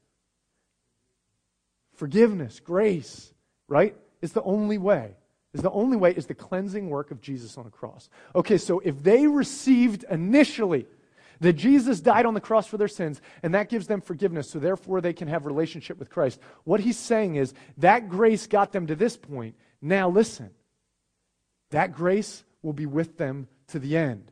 [1.95, 3.33] Forgiveness, grace,
[3.67, 3.95] right?
[4.21, 5.15] Is the only way.
[5.53, 8.09] Is the only way is the cleansing work of Jesus on a cross.
[8.35, 10.85] Okay, so if they received initially
[11.45, 14.57] that Jesus died on the cross for their sins, and that gives them forgiveness, so
[14.57, 16.39] therefore they can have relationship with Christ.
[16.63, 19.55] What he's saying is that grace got them to this point.
[19.81, 20.49] Now listen,
[21.69, 24.31] that grace will be with them to the end.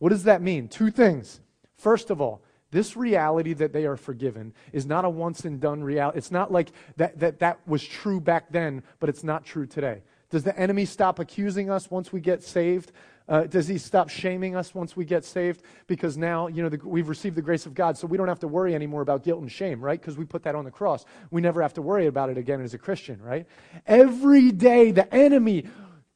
[0.00, 0.68] What does that mean?
[0.68, 1.40] Two things.
[1.76, 5.82] First of all, this reality that they are forgiven is not a once and done
[5.82, 6.18] reality.
[6.18, 10.02] It's not like that, that that was true back then, but it's not true today.
[10.30, 12.92] Does the enemy stop accusing us once we get saved?
[13.30, 15.62] Uh, does he stop shaming us once we get saved?
[15.86, 18.40] Because now, you know, the, we've received the grace of God, so we don't have
[18.40, 20.00] to worry anymore about guilt and shame, right?
[20.00, 21.04] Because we put that on the cross.
[21.30, 23.46] We never have to worry about it again as a Christian, right?
[23.86, 25.66] Every day, the enemy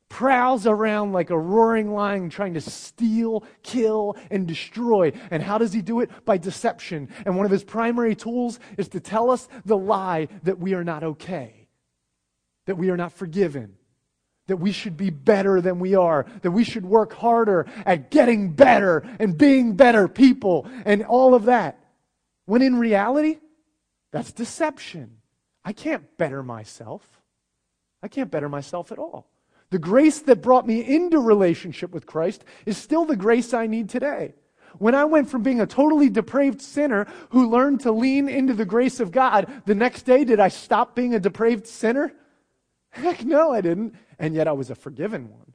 [0.09, 5.13] prowls around like a roaring lion trying to steal, kill, and destroy.
[5.31, 6.11] And how does he do it?
[6.25, 7.09] By deception.
[7.25, 10.85] And one of his primary tools is to tell us the lie that we are
[10.85, 11.69] not okay,
[12.67, 13.77] that we are not forgiven
[14.47, 18.53] that we should be better than we are, that we should work harder at getting
[18.53, 21.79] better and being better people and all of that.
[22.45, 23.39] When in reality,
[24.13, 25.19] that's deception.
[25.65, 27.03] I can't better myself.
[28.03, 29.31] I can't better myself at all.
[29.71, 33.89] The grace that brought me into relationship with Christ is still the grace I need
[33.89, 34.35] today.
[34.79, 38.65] When I went from being a totally depraved sinner who learned to lean into the
[38.65, 42.13] grace of God, the next day, did I stop being a depraved sinner?
[42.95, 43.95] Heck no, I didn't.
[44.19, 45.53] And yet I was a forgiven one.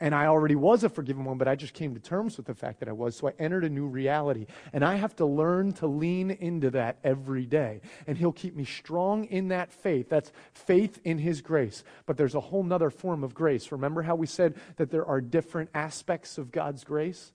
[0.00, 2.54] And I already was a forgiven one, but I just came to terms with the
[2.54, 3.16] fact that I was.
[3.16, 4.46] So I entered a new reality.
[4.72, 7.80] And I have to learn to lean into that every day.
[8.06, 10.08] And He'll keep me strong in that faith.
[10.08, 11.84] That's faith in His grace.
[12.06, 13.72] But there's a whole nother form of grace.
[13.72, 17.32] Remember how we said that there are different aspects of God's grace?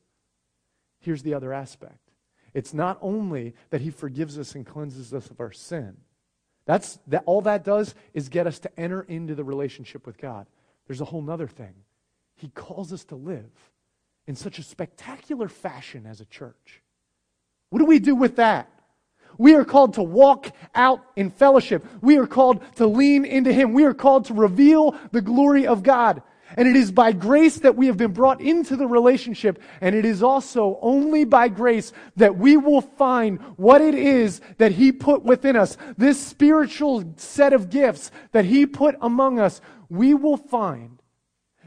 [0.99, 1.97] Here's the other aspect
[2.53, 5.97] it's not only that He forgives us and cleanses us of our sin,
[6.69, 10.45] that's, that, all that does is get us to enter into the relationship with God.
[10.85, 11.73] There's a whole other thing.
[12.35, 13.49] He calls us to live
[14.27, 16.83] in such a spectacular fashion as a church.
[17.71, 18.69] What do we do with that?
[19.39, 21.83] We are called to walk out in fellowship.
[22.01, 23.73] We are called to lean into Him.
[23.73, 26.21] We are called to reveal the glory of God.
[26.57, 29.61] And it is by grace that we have been brought into the relationship.
[29.81, 34.71] And it is also only by grace that we will find what it is that
[34.71, 35.77] He put within us.
[35.97, 39.61] This spiritual set of gifts that He put among us.
[39.89, 40.99] We will find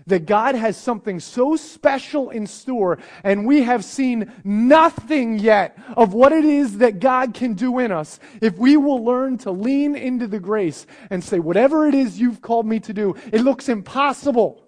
[0.07, 6.13] that God has something so special in store, and we have seen nothing yet of
[6.15, 9.95] what it is that God can do in us if we will learn to lean
[9.95, 13.69] into the grace and say, whatever it is you've called me to do, it looks
[13.69, 14.65] impossible.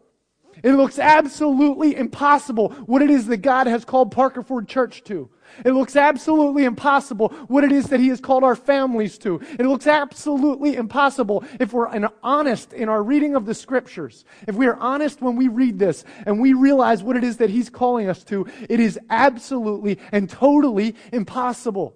[0.65, 5.29] It looks absolutely impossible what it is that God has called Parker Ford Church to.
[5.63, 9.43] It looks absolutely impossible what it is that He has called our families to.
[9.59, 14.25] It looks absolutely impossible if we're honest in our reading of the scriptures.
[14.49, 17.51] If we are honest when we read this and we realize what it is that
[17.51, 21.95] He's calling us to, it is absolutely and totally impossible.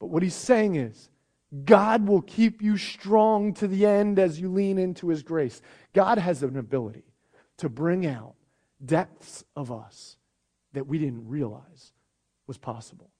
[0.00, 1.10] But what He's saying is,
[1.66, 5.60] God will keep you strong to the end as you lean into His grace.
[5.92, 7.04] God has an ability
[7.58, 8.34] to bring out
[8.84, 10.16] depths of us
[10.72, 11.92] that we didn't realize
[12.46, 13.10] was possible.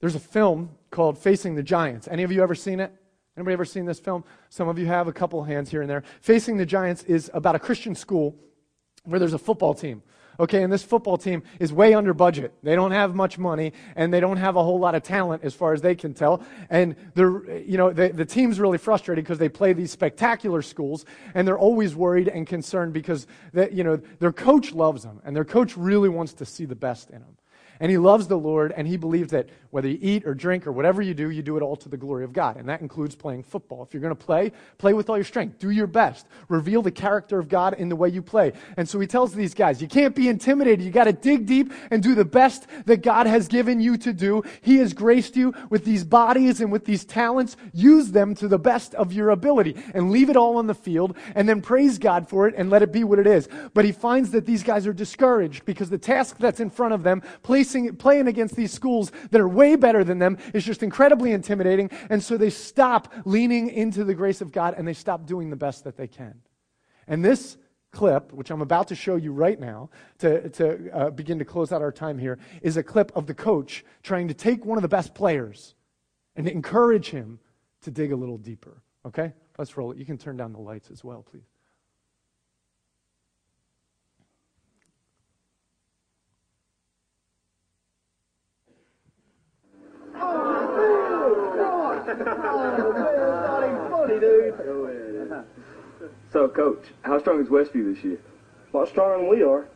[0.00, 2.08] There's a film called Facing the Giants.
[2.10, 2.92] Any of you ever seen it?
[3.36, 4.24] Anybody ever seen this film?
[4.48, 6.02] Some of you have a couple hands here and there.
[6.20, 8.36] Facing the Giants is about a Christian school
[9.04, 10.02] where there's a football team.
[10.40, 12.54] Okay, and this football team is way under budget.
[12.62, 15.52] They don't have much money, and they don't have a whole lot of talent as
[15.52, 16.42] far as they can tell.
[16.70, 21.04] And they're, you know, the, the team's really frustrated because they play these spectacular schools,
[21.34, 25.36] and they're always worried and concerned because, they, you know, their coach loves them, and
[25.36, 27.36] their coach really wants to see the best in them
[27.80, 30.72] and he loves the Lord, and he believes that whether you eat or drink or
[30.72, 32.56] whatever you do, you do it all to the glory of God.
[32.56, 33.82] And that includes playing football.
[33.82, 35.58] If you're going to play, play with all your strength.
[35.58, 36.26] Do your best.
[36.48, 38.52] Reveal the character of God in the way you play.
[38.76, 40.84] And so he tells these guys, you can't be intimidated.
[40.84, 44.12] You got to dig deep and do the best that God has given you to
[44.12, 44.42] do.
[44.60, 47.56] He has graced you with these bodies and with these talents.
[47.72, 51.16] Use them to the best of your ability and leave it all on the field
[51.36, 53.48] and then praise God for it and let it be what it is.
[53.72, 57.04] But he finds that these guys are discouraged because the task that's in front of
[57.04, 61.32] them, place playing against these schools that are way better than them is just incredibly
[61.32, 61.90] intimidating.
[62.08, 65.56] And so they stop leaning into the grace of God and they stop doing the
[65.56, 66.40] best that they can.
[67.06, 67.56] And this
[67.92, 71.72] clip, which I'm about to show you right now to, to uh, begin to close
[71.72, 74.82] out our time here, is a clip of the coach trying to take one of
[74.82, 75.74] the best players
[76.36, 77.40] and encourage him
[77.82, 78.82] to dig a little deeper.
[79.04, 79.32] Okay?
[79.58, 79.98] Let's roll it.
[79.98, 81.48] You can turn down the lights as well, please.
[96.32, 98.18] So, Coach, how strong is Westview this year?
[98.72, 99.66] A lot stronger than we are.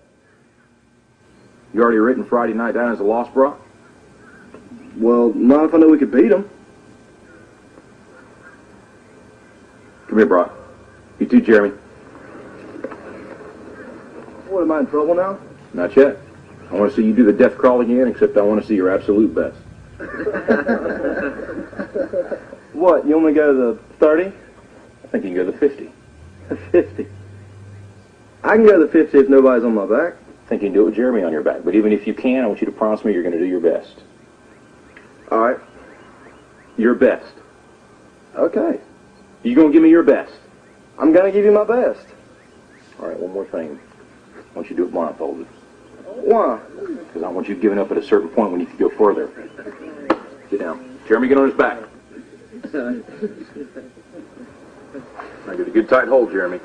[1.73, 3.61] You already written Friday night down as a loss, Brock?
[4.97, 6.49] Well, not if I knew we could beat them.
[10.07, 10.55] Come here, Brock.
[11.19, 11.71] You too, Jeremy.
[14.49, 15.39] What, am I in trouble now?
[15.73, 16.19] Not yet.
[16.71, 18.77] I want to see you do the death crawl again, except I want to see
[18.77, 19.59] your absolute best.
[22.75, 24.27] What, you only go to the 30?
[24.27, 25.91] I think you can go to the 50.
[26.73, 27.07] 50.
[28.43, 30.15] I can go to the 50 if nobody's on my back.
[30.45, 31.61] I think you can do it with Jeremy on your back.
[31.65, 33.47] But even if you can, I want you to promise me you're going to do
[33.47, 34.03] your best.
[35.31, 35.59] All right.
[36.77, 37.33] Your best.
[38.35, 38.81] Okay.
[39.45, 40.35] You going to give me your best?
[40.99, 42.07] I'm going to give you my best.
[43.01, 43.79] All right, one more thing.
[44.37, 45.47] I want you to do it blindfolded.
[46.15, 46.59] Why?
[47.07, 49.31] Because I want you giving up at a certain point when you can go further.
[50.51, 50.99] Sit down.
[51.07, 51.79] Jeremy, get on his back.
[55.47, 56.61] I get a good tight hold, Jeremy.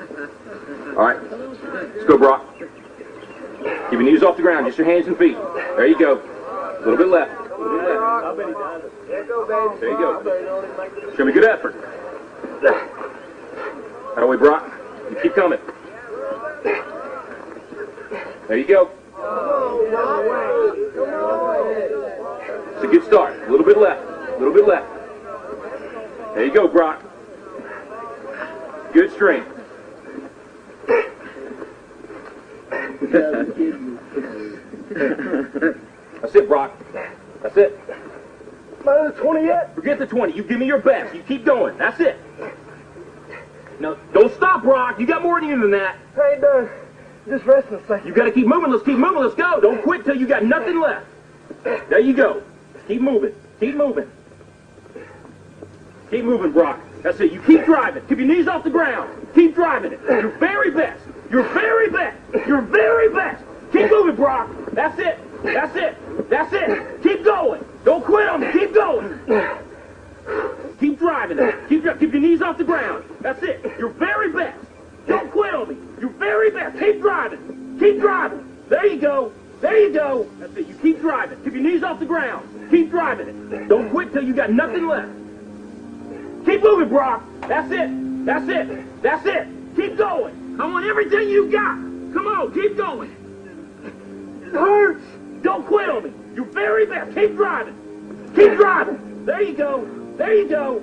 [0.96, 1.20] All right.
[1.30, 2.44] Let's go, Brock.
[2.58, 5.36] Keep your knees off the ground, just your hands and feet.
[5.76, 6.18] There you go.
[6.18, 7.32] A little bit left.
[7.32, 9.80] A little bit left.
[9.80, 11.16] There you go.
[11.16, 11.74] Show me good effort.
[14.16, 14.72] That way, Brock.
[15.10, 15.60] You keep coming.
[18.48, 18.90] There you go.
[22.74, 23.36] It's a good start.
[23.46, 24.02] A little bit left.
[24.02, 24.88] A little bit left.
[26.34, 27.02] There you go, Brock.
[28.92, 29.46] Good strength.
[36.22, 36.72] That's it, Brock.
[37.42, 37.78] That's it.
[38.84, 39.74] Not the 20 yet?
[39.74, 40.34] Forget the 20.
[40.34, 41.14] You give me your best.
[41.14, 41.76] You keep going.
[41.76, 42.18] That's it.
[43.78, 44.98] No, don't stop, Brock.
[44.98, 45.96] You got more in you than that.
[46.16, 46.68] I ain't done.
[47.28, 48.08] Just resting a second.
[48.08, 48.70] You got to keep moving.
[48.70, 49.22] Let's keep moving.
[49.22, 49.60] Let's go.
[49.60, 51.06] Don't quit till you got nothing left.
[51.64, 52.42] There you go.
[52.88, 53.34] Keep moving.
[53.60, 54.10] Keep moving.
[56.10, 56.80] Keep moving, Brock.
[57.02, 57.32] That's it.
[57.32, 58.04] You keep driving.
[58.06, 59.28] Keep your knees off the ground.
[59.34, 60.00] Keep driving it.
[60.02, 61.00] Your very best.
[61.30, 62.18] Your very best.
[62.46, 63.44] Your very best.
[63.72, 64.50] Keep moving, Brock.
[64.72, 65.18] That's it.
[65.42, 66.28] That's it.
[66.28, 67.02] That's it.
[67.02, 67.64] Keep going.
[67.84, 68.52] Don't quit on me.
[68.52, 69.20] Keep going.
[70.80, 71.68] Keep driving it.
[71.68, 73.04] Keep, keep your knees off the ground.
[73.20, 73.62] That's it.
[73.78, 74.58] Your very best.
[75.06, 75.76] Don't quit on me.
[76.00, 76.78] Your very best.
[76.78, 77.76] Keep driving.
[77.78, 78.46] Keep driving.
[78.68, 79.32] There you go.
[79.60, 80.28] There you go.
[80.38, 80.66] That's it.
[80.66, 81.42] You keep driving.
[81.44, 82.70] Keep your knees off the ground.
[82.70, 83.68] Keep driving it.
[83.68, 85.10] Don't quit till you got nothing left.
[86.46, 87.22] Keep moving, Brock.
[87.42, 88.24] That's it.
[88.24, 89.02] That's it.
[89.02, 89.46] That's it.
[89.76, 90.58] Keep going.
[90.58, 91.76] I want everything you got.
[92.14, 93.10] Come on, keep going.
[94.42, 95.04] It hurts.
[95.42, 96.12] Don't quit on me.
[96.34, 97.14] Your very best.
[97.14, 98.32] Keep driving.
[98.34, 99.26] Keep driving.
[99.26, 99.84] There you go.
[100.16, 100.82] There you go.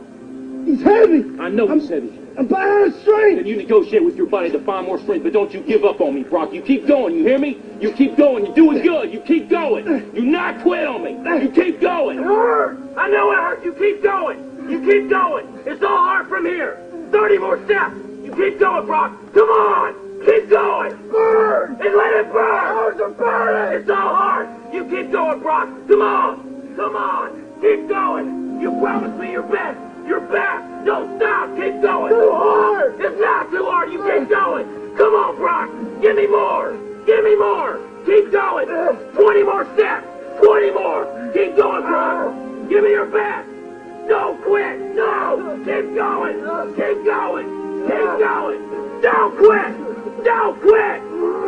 [0.65, 1.39] He's heavy.
[1.39, 2.26] I know he's heavy.
[2.37, 3.37] I'm behind strength.
[3.37, 5.99] Then you negotiate with your body to find more strength, but don't you give up
[6.01, 6.53] on me, Brock.
[6.53, 7.59] You keep going, you hear me?
[7.81, 9.87] You keep going, you're doing good, you keep going.
[10.15, 11.13] You not quit on me.
[11.43, 12.19] You keep going.
[12.19, 12.79] It hurts.
[12.95, 14.69] I know it hurts, you keep going.
[14.69, 15.47] You keep going.
[15.65, 16.77] It's all hard from here.
[17.11, 17.95] 30 more steps.
[18.23, 19.13] You keep going, Brock.
[19.33, 20.23] Come on.
[20.25, 21.09] Keep going.
[21.09, 21.71] Burn.
[21.71, 23.01] And let it burn.
[23.01, 23.81] are burning.
[23.81, 24.73] It's all hard.
[24.73, 25.69] You keep going, Brock.
[25.87, 26.75] Come on.
[26.75, 27.61] Come on.
[27.61, 28.61] Keep going.
[28.61, 29.86] You promised me your best.
[30.07, 30.85] Your best.
[30.85, 31.49] Don't stop.
[31.57, 32.13] Keep going.
[32.13, 32.95] Too hard.
[32.99, 33.91] It's not too hard.
[33.91, 34.65] You keep going.
[34.95, 35.69] Come on, Brock.
[36.01, 36.71] Give me more.
[37.05, 37.79] Give me more.
[38.05, 38.67] Keep going.
[38.67, 40.07] 20 more steps.
[40.39, 41.31] 20 more.
[41.33, 42.33] Keep going, Brock.
[42.69, 43.49] Give me your best.
[44.07, 44.79] Don't quit.
[44.95, 45.59] No.
[45.65, 46.39] Keep going.
[46.75, 47.47] Keep going.
[47.87, 49.01] Keep going.
[49.01, 50.23] Don't quit.
[50.23, 51.01] Don't quit.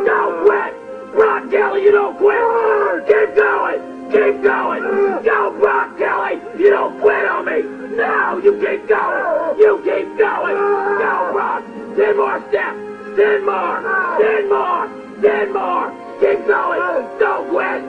[0.05, 0.73] Don't quit.
[1.13, 3.07] Brock Kelly, you don't quit.
[3.07, 4.11] Keep going.
[4.11, 4.83] Keep going.
[5.23, 6.41] Go, Brock Kelly.
[6.57, 7.78] You don't quit on me.
[7.99, 9.59] No, you keep going.
[9.59, 10.55] You keep going.
[10.55, 11.63] Go, Brock.
[11.97, 12.79] Ten more steps.
[13.17, 13.83] Ten more.
[14.17, 14.87] Ten more.
[15.21, 15.91] Ten more.
[16.21, 16.79] Keep going.
[17.19, 17.83] Don't quit.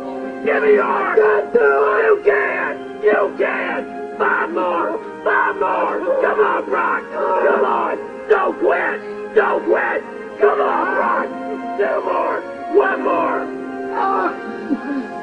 [0.45, 1.17] Give me yours.
[1.55, 3.03] You can.
[3.05, 4.19] You can.
[4.19, 4.99] Five more.
[5.23, 6.01] Five more.
[6.23, 7.03] Come on, Brock.
[7.13, 7.97] Come on.
[8.29, 9.01] Don't quit.
[9.37, 10.03] Don't quit.
[10.41, 11.29] Come on, Brock.
[11.79, 12.41] Two more.
[12.77, 13.47] One more.
[13.95, 14.35] Ah.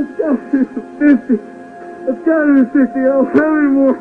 [0.00, 0.64] It's got to
[1.26, 1.57] be 50.
[2.10, 3.00] It's got to be 50.
[3.00, 3.98] I don't have any more.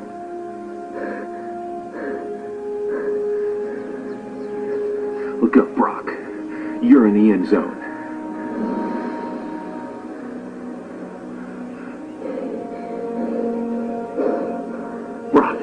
[5.41, 6.05] Look up, Brock.
[6.81, 7.75] You're in the end zone.
[15.33, 15.59] Brock,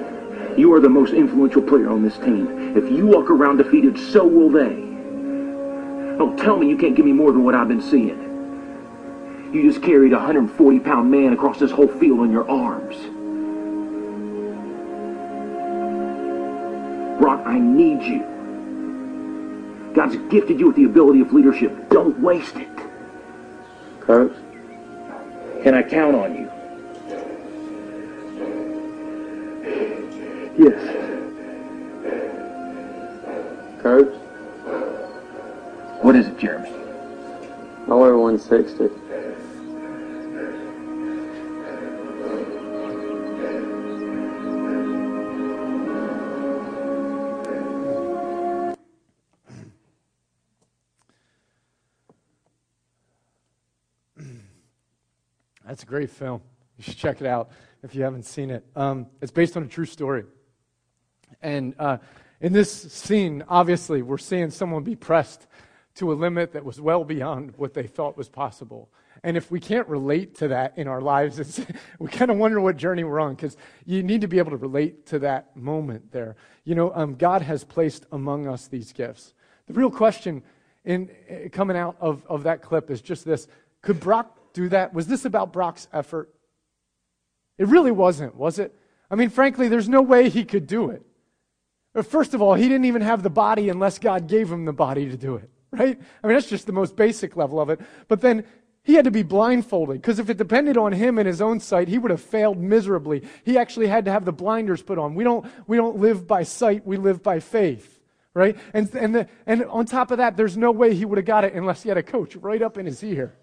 [0.58, 2.76] you You are the most influential player on this team.
[2.76, 4.82] If you walk around defeated, so will they.
[6.18, 8.23] Don't tell me you can't give me more than what I've been seeing.
[9.54, 12.96] You just carried a 140 pound man across this whole field on your arms.
[17.20, 18.24] Brock, I need you.
[19.94, 21.88] God's gifted you with the ability of leadership.
[21.88, 22.68] Don't waste it.
[24.00, 24.34] Coach?
[25.62, 26.50] Can I count on you?
[30.58, 30.80] Yes.
[33.80, 34.12] Coach?
[36.02, 36.70] What is it, Jeremy?
[37.86, 39.03] I weigh 160.
[55.94, 56.40] Great film.
[56.76, 57.50] You should check it out
[57.84, 58.64] if you haven't seen it.
[58.74, 60.24] Um, it's based on a true story.
[61.40, 61.98] And uh,
[62.40, 65.46] in this scene, obviously, we're seeing someone be pressed
[65.94, 68.90] to a limit that was well beyond what they thought was possible.
[69.22, 71.60] And if we can't relate to that in our lives,
[72.00, 74.56] we kind of wonder what journey we're on because you need to be able to
[74.56, 76.34] relate to that moment there.
[76.64, 79.32] You know, um, God has placed among us these gifts.
[79.68, 80.42] The real question
[80.84, 83.46] in, uh, coming out of, of that clip is just this
[83.80, 84.94] Could Brock do that?
[84.94, 86.32] Was this about Brock's effort?
[87.58, 88.74] It really wasn't, was it?
[89.10, 91.02] I mean, frankly, there's no way he could do it.
[91.94, 94.72] Uh, first of all, he didn't even have the body unless God gave him the
[94.72, 96.00] body to do it, right?
[96.22, 97.80] I mean, that's just the most basic level of it.
[98.08, 98.44] But then
[98.82, 101.88] he had to be blindfolded because if it depended on him and his own sight,
[101.88, 103.22] he would have failed miserably.
[103.44, 105.14] He actually had to have the blinders put on.
[105.14, 108.00] We don't, we don't live by sight, we live by faith,
[108.34, 108.56] right?
[108.74, 111.44] And, and, the, and on top of that, there's no way he would have got
[111.44, 113.34] it unless he had a coach right up in his ear,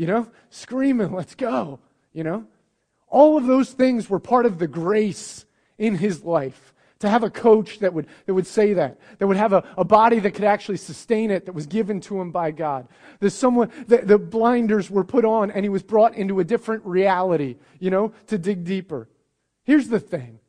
[0.00, 1.78] you know, screaming, let's go,
[2.14, 2.46] you know?
[3.08, 5.44] All of those things were part of the grace
[5.76, 6.72] in his life.
[7.00, 9.84] To have a coach that would, that would say that, that would have a, a
[9.84, 12.88] body that could actually sustain it, that was given to him by God.
[13.18, 16.82] There's someone, the, the blinders were put on and he was brought into a different
[16.86, 19.06] reality, you know, to dig deeper.
[19.64, 20.40] Here's the thing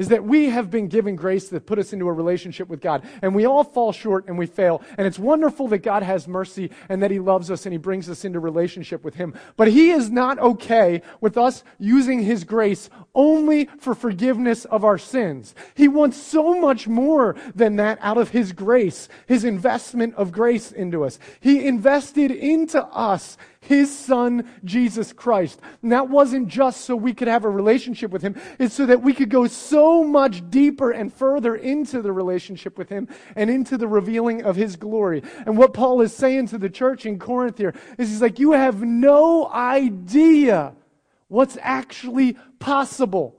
[0.00, 3.06] is that we have been given grace that put us into a relationship with God.
[3.20, 4.80] And we all fall short and we fail.
[4.96, 8.08] And it's wonderful that God has mercy and that He loves us and He brings
[8.08, 9.34] us into relationship with Him.
[9.58, 14.96] But He is not okay with us using His grace only for forgiveness of our
[14.96, 15.54] sins.
[15.74, 20.72] He wants so much more than that out of His grace, His investment of grace
[20.72, 21.18] into us.
[21.40, 25.60] He invested into us his son, Jesus Christ.
[25.82, 29.02] And that wasn't just so we could have a relationship with him, it's so that
[29.02, 33.76] we could go so much deeper and further into the relationship with him and into
[33.76, 35.22] the revealing of his glory.
[35.46, 38.52] And what Paul is saying to the church in Corinth here is he's like, you
[38.52, 40.74] have no idea
[41.28, 43.36] what's actually possible.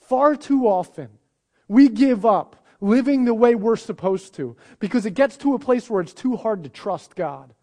[0.00, 1.10] Far too often,
[1.68, 5.88] we give up living the way we're supposed to because it gets to a place
[5.88, 7.54] where it's too hard to trust God.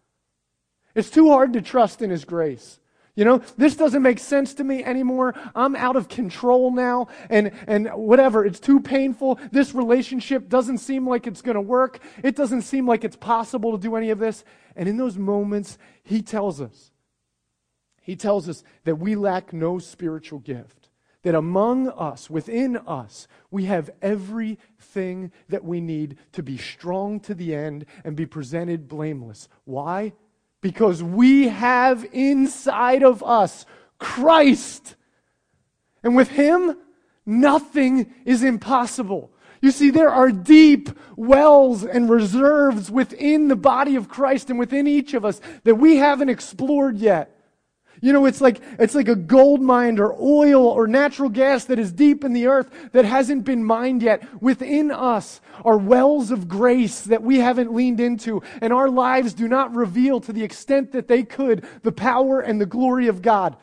[0.96, 2.80] It's too hard to trust in His grace.
[3.16, 5.34] You know, this doesn't make sense to me anymore.
[5.54, 8.44] I'm out of control now and, and whatever.
[8.44, 9.40] It's too painful.
[9.50, 12.00] This relationship doesn't seem like it's going to work.
[12.22, 14.44] It doesn't seem like it's possible to do any of this.
[14.76, 16.92] And in those moments, he tells us,
[18.02, 20.90] he tells us that we lack no spiritual gift.
[21.22, 27.34] That among us, within us, we have everything that we need to be strong to
[27.34, 29.48] the end and be presented blameless.
[29.64, 30.12] Why?
[30.66, 33.66] Because we have inside of us
[34.00, 34.96] Christ.
[36.02, 36.76] And with Him,
[37.24, 39.30] nothing is impossible.
[39.62, 44.88] You see, there are deep wells and reserves within the body of Christ and within
[44.88, 47.35] each of us that we haven't explored yet.
[48.00, 51.78] You know, it's like, it's like a gold mine or oil or natural gas that
[51.78, 54.22] is deep in the earth that hasn't been mined yet.
[54.42, 59.48] Within us are wells of grace that we haven't leaned into, and our lives do
[59.48, 63.56] not reveal to the extent that they could the power and the glory of God.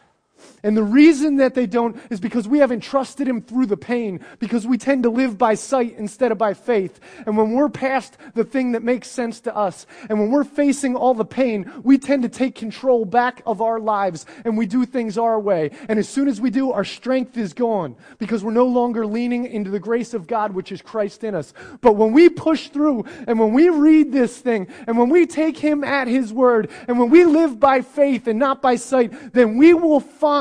[0.64, 4.22] And the reason that they don't is because we haven't trusted Him through the pain,
[4.40, 7.00] because we tend to live by sight instead of by faith.
[7.26, 10.96] And when we're past the thing that makes sense to us, and when we're facing
[10.96, 14.86] all the pain, we tend to take control back of our lives and we do
[14.86, 15.72] things our way.
[15.90, 19.46] And as soon as we do, our strength is gone because we're no longer leaning
[19.46, 21.54] into the grace of God, which is Christ in us.
[21.82, 25.58] But when we push through and when we read this thing and when we take
[25.58, 29.58] Him at His word and when we live by faith and not by sight, then
[29.58, 30.33] we will find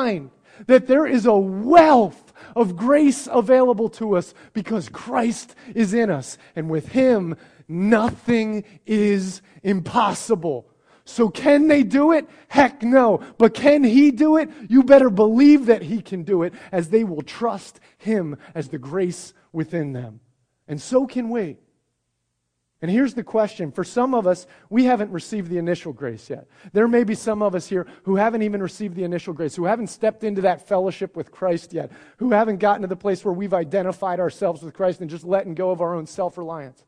[0.66, 6.38] that there is a wealth of grace available to us because Christ is in us.
[6.54, 7.36] And with Him,
[7.68, 10.68] nothing is impossible.
[11.04, 12.28] So, can they do it?
[12.48, 13.20] Heck no.
[13.36, 14.50] But can He do it?
[14.68, 18.78] You better believe that He can do it as they will trust Him as the
[18.78, 20.20] grace within them.
[20.68, 21.56] And so can we.
[22.82, 26.48] And here's the question for some of us, we haven't received the initial grace yet.
[26.72, 29.66] There may be some of us here who haven't even received the initial grace, who
[29.66, 33.32] haven't stepped into that fellowship with Christ yet, who haven't gotten to the place where
[33.32, 36.84] we've identified ourselves with Christ and just letting go of our own self reliance.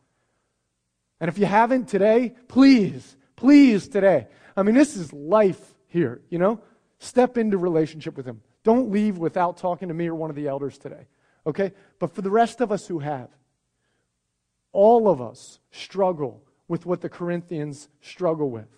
[1.20, 4.26] And if you haven't today, please, please today.
[4.56, 6.60] I mean, this is life here, you know?
[6.98, 8.42] Step into relationship with Him.
[8.64, 11.06] Don't leave without talking to me or one of the elders today,
[11.46, 11.72] okay?
[12.00, 13.28] But for the rest of us who have,
[14.74, 18.68] all of us struggle with what the Corinthians struggle with.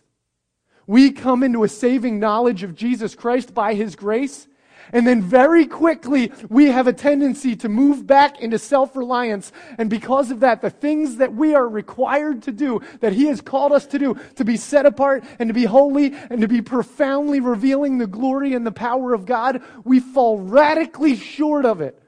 [0.87, 4.47] We come into a saving knowledge of Jesus Christ by His grace,
[4.93, 9.51] and then very quickly we have a tendency to move back into self reliance.
[9.79, 13.41] And because of that, the things that we are required to do, that He has
[13.41, 16.63] called us to do, to be set apart and to be holy and to be
[16.63, 22.01] profoundly revealing the glory and the power of God, we fall radically short of it.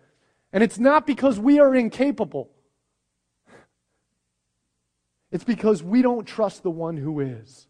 [0.52, 2.50] And it's not because we are incapable.
[5.30, 7.66] It's because we don't trust the one who is.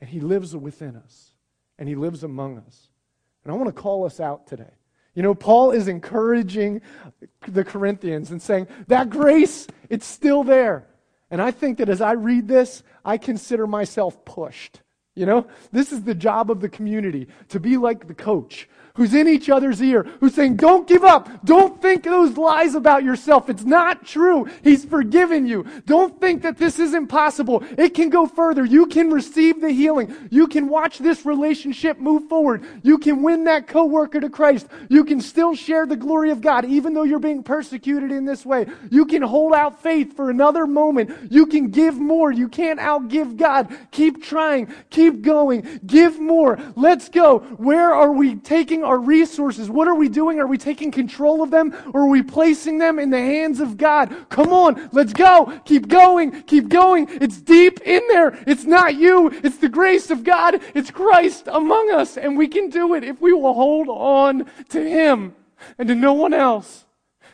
[0.00, 1.32] And he lives within us,
[1.78, 2.88] and he lives among us.
[3.42, 4.72] And I want to call us out today.
[5.14, 6.82] You know, Paul is encouraging
[7.46, 10.88] the Corinthians and saying, that grace, it's still there.
[11.30, 14.80] And I think that as I read this, I consider myself pushed.
[15.14, 19.12] You know, this is the job of the community to be like the coach who's
[19.12, 21.44] in each other's ear, who's saying, Don't give up.
[21.44, 23.50] Don't think those lies about yourself.
[23.50, 24.48] It's not true.
[24.62, 25.66] He's forgiven you.
[25.84, 27.64] Don't think that this is impossible.
[27.76, 28.64] It can go further.
[28.64, 30.14] You can receive the healing.
[30.30, 32.64] You can watch this relationship move forward.
[32.82, 34.68] You can win that coworker to Christ.
[34.88, 38.46] You can still share the glory of God, even though you're being persecuted in this
[38.46, 38.66] way.
[38.90, 41.32] You can hold out faith for another moment.
[41.32, 42.30] You can give more.
[42.30, 43.76] You can't outgive God.
[43.90, 44.72] Keep trying.
[44.90, 45.80] Keep going.
[45.84, 46.60] Give more.
[46.76, 47.40] Let's go.
[47.56, 49.70] Where are we taking our resources?
[49.70, 50.38] What are we doing?
[50.40, 53.76] Are we taking control of them or are we placing them in the hands of
[53.76, 54.14] God?
[54.28, 55.60] Come on, let's go.
[55.64, 56.42] Keep going.
[56.42, 57.08] Keep going.
[57.10, 58.38] It's deep in there.
[58.46, 59.30] It's not you.
[59.42, 60.60] It's the grace of God.
[60.74, 62.16] It's Christ among us.
[62.16, 65.34] And we can do it if we will hold on to Him
[65.78, 66.84] and to no one else.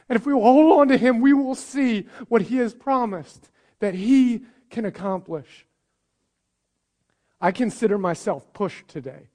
[0.09, 3.51] And if we will hold on to Him, we will see what He has promised
[3.79, 5.67] that He can accomplish.
[7.41, 9.30] I consider myself pushed today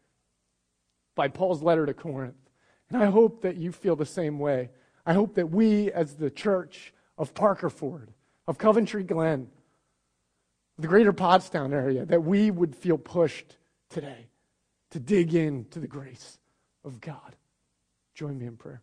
[1.15, 2.35] by Paul's letter to Corinth.
[2.89, 4.69] And I hope that you feel the same way.
[5.05, 8.09] I hope that we, as the church of Parkerford,
[8.47, 9.47] of Coventry Glen,
[10.77, 13.57] the greater Pottstown area, that we would feel pushed
[13.89, 14.27] today
[14.91, 16.37] to dig into the grace
[16.83, 17.35] of God.
[18.13, 18.81] Join me in prayer.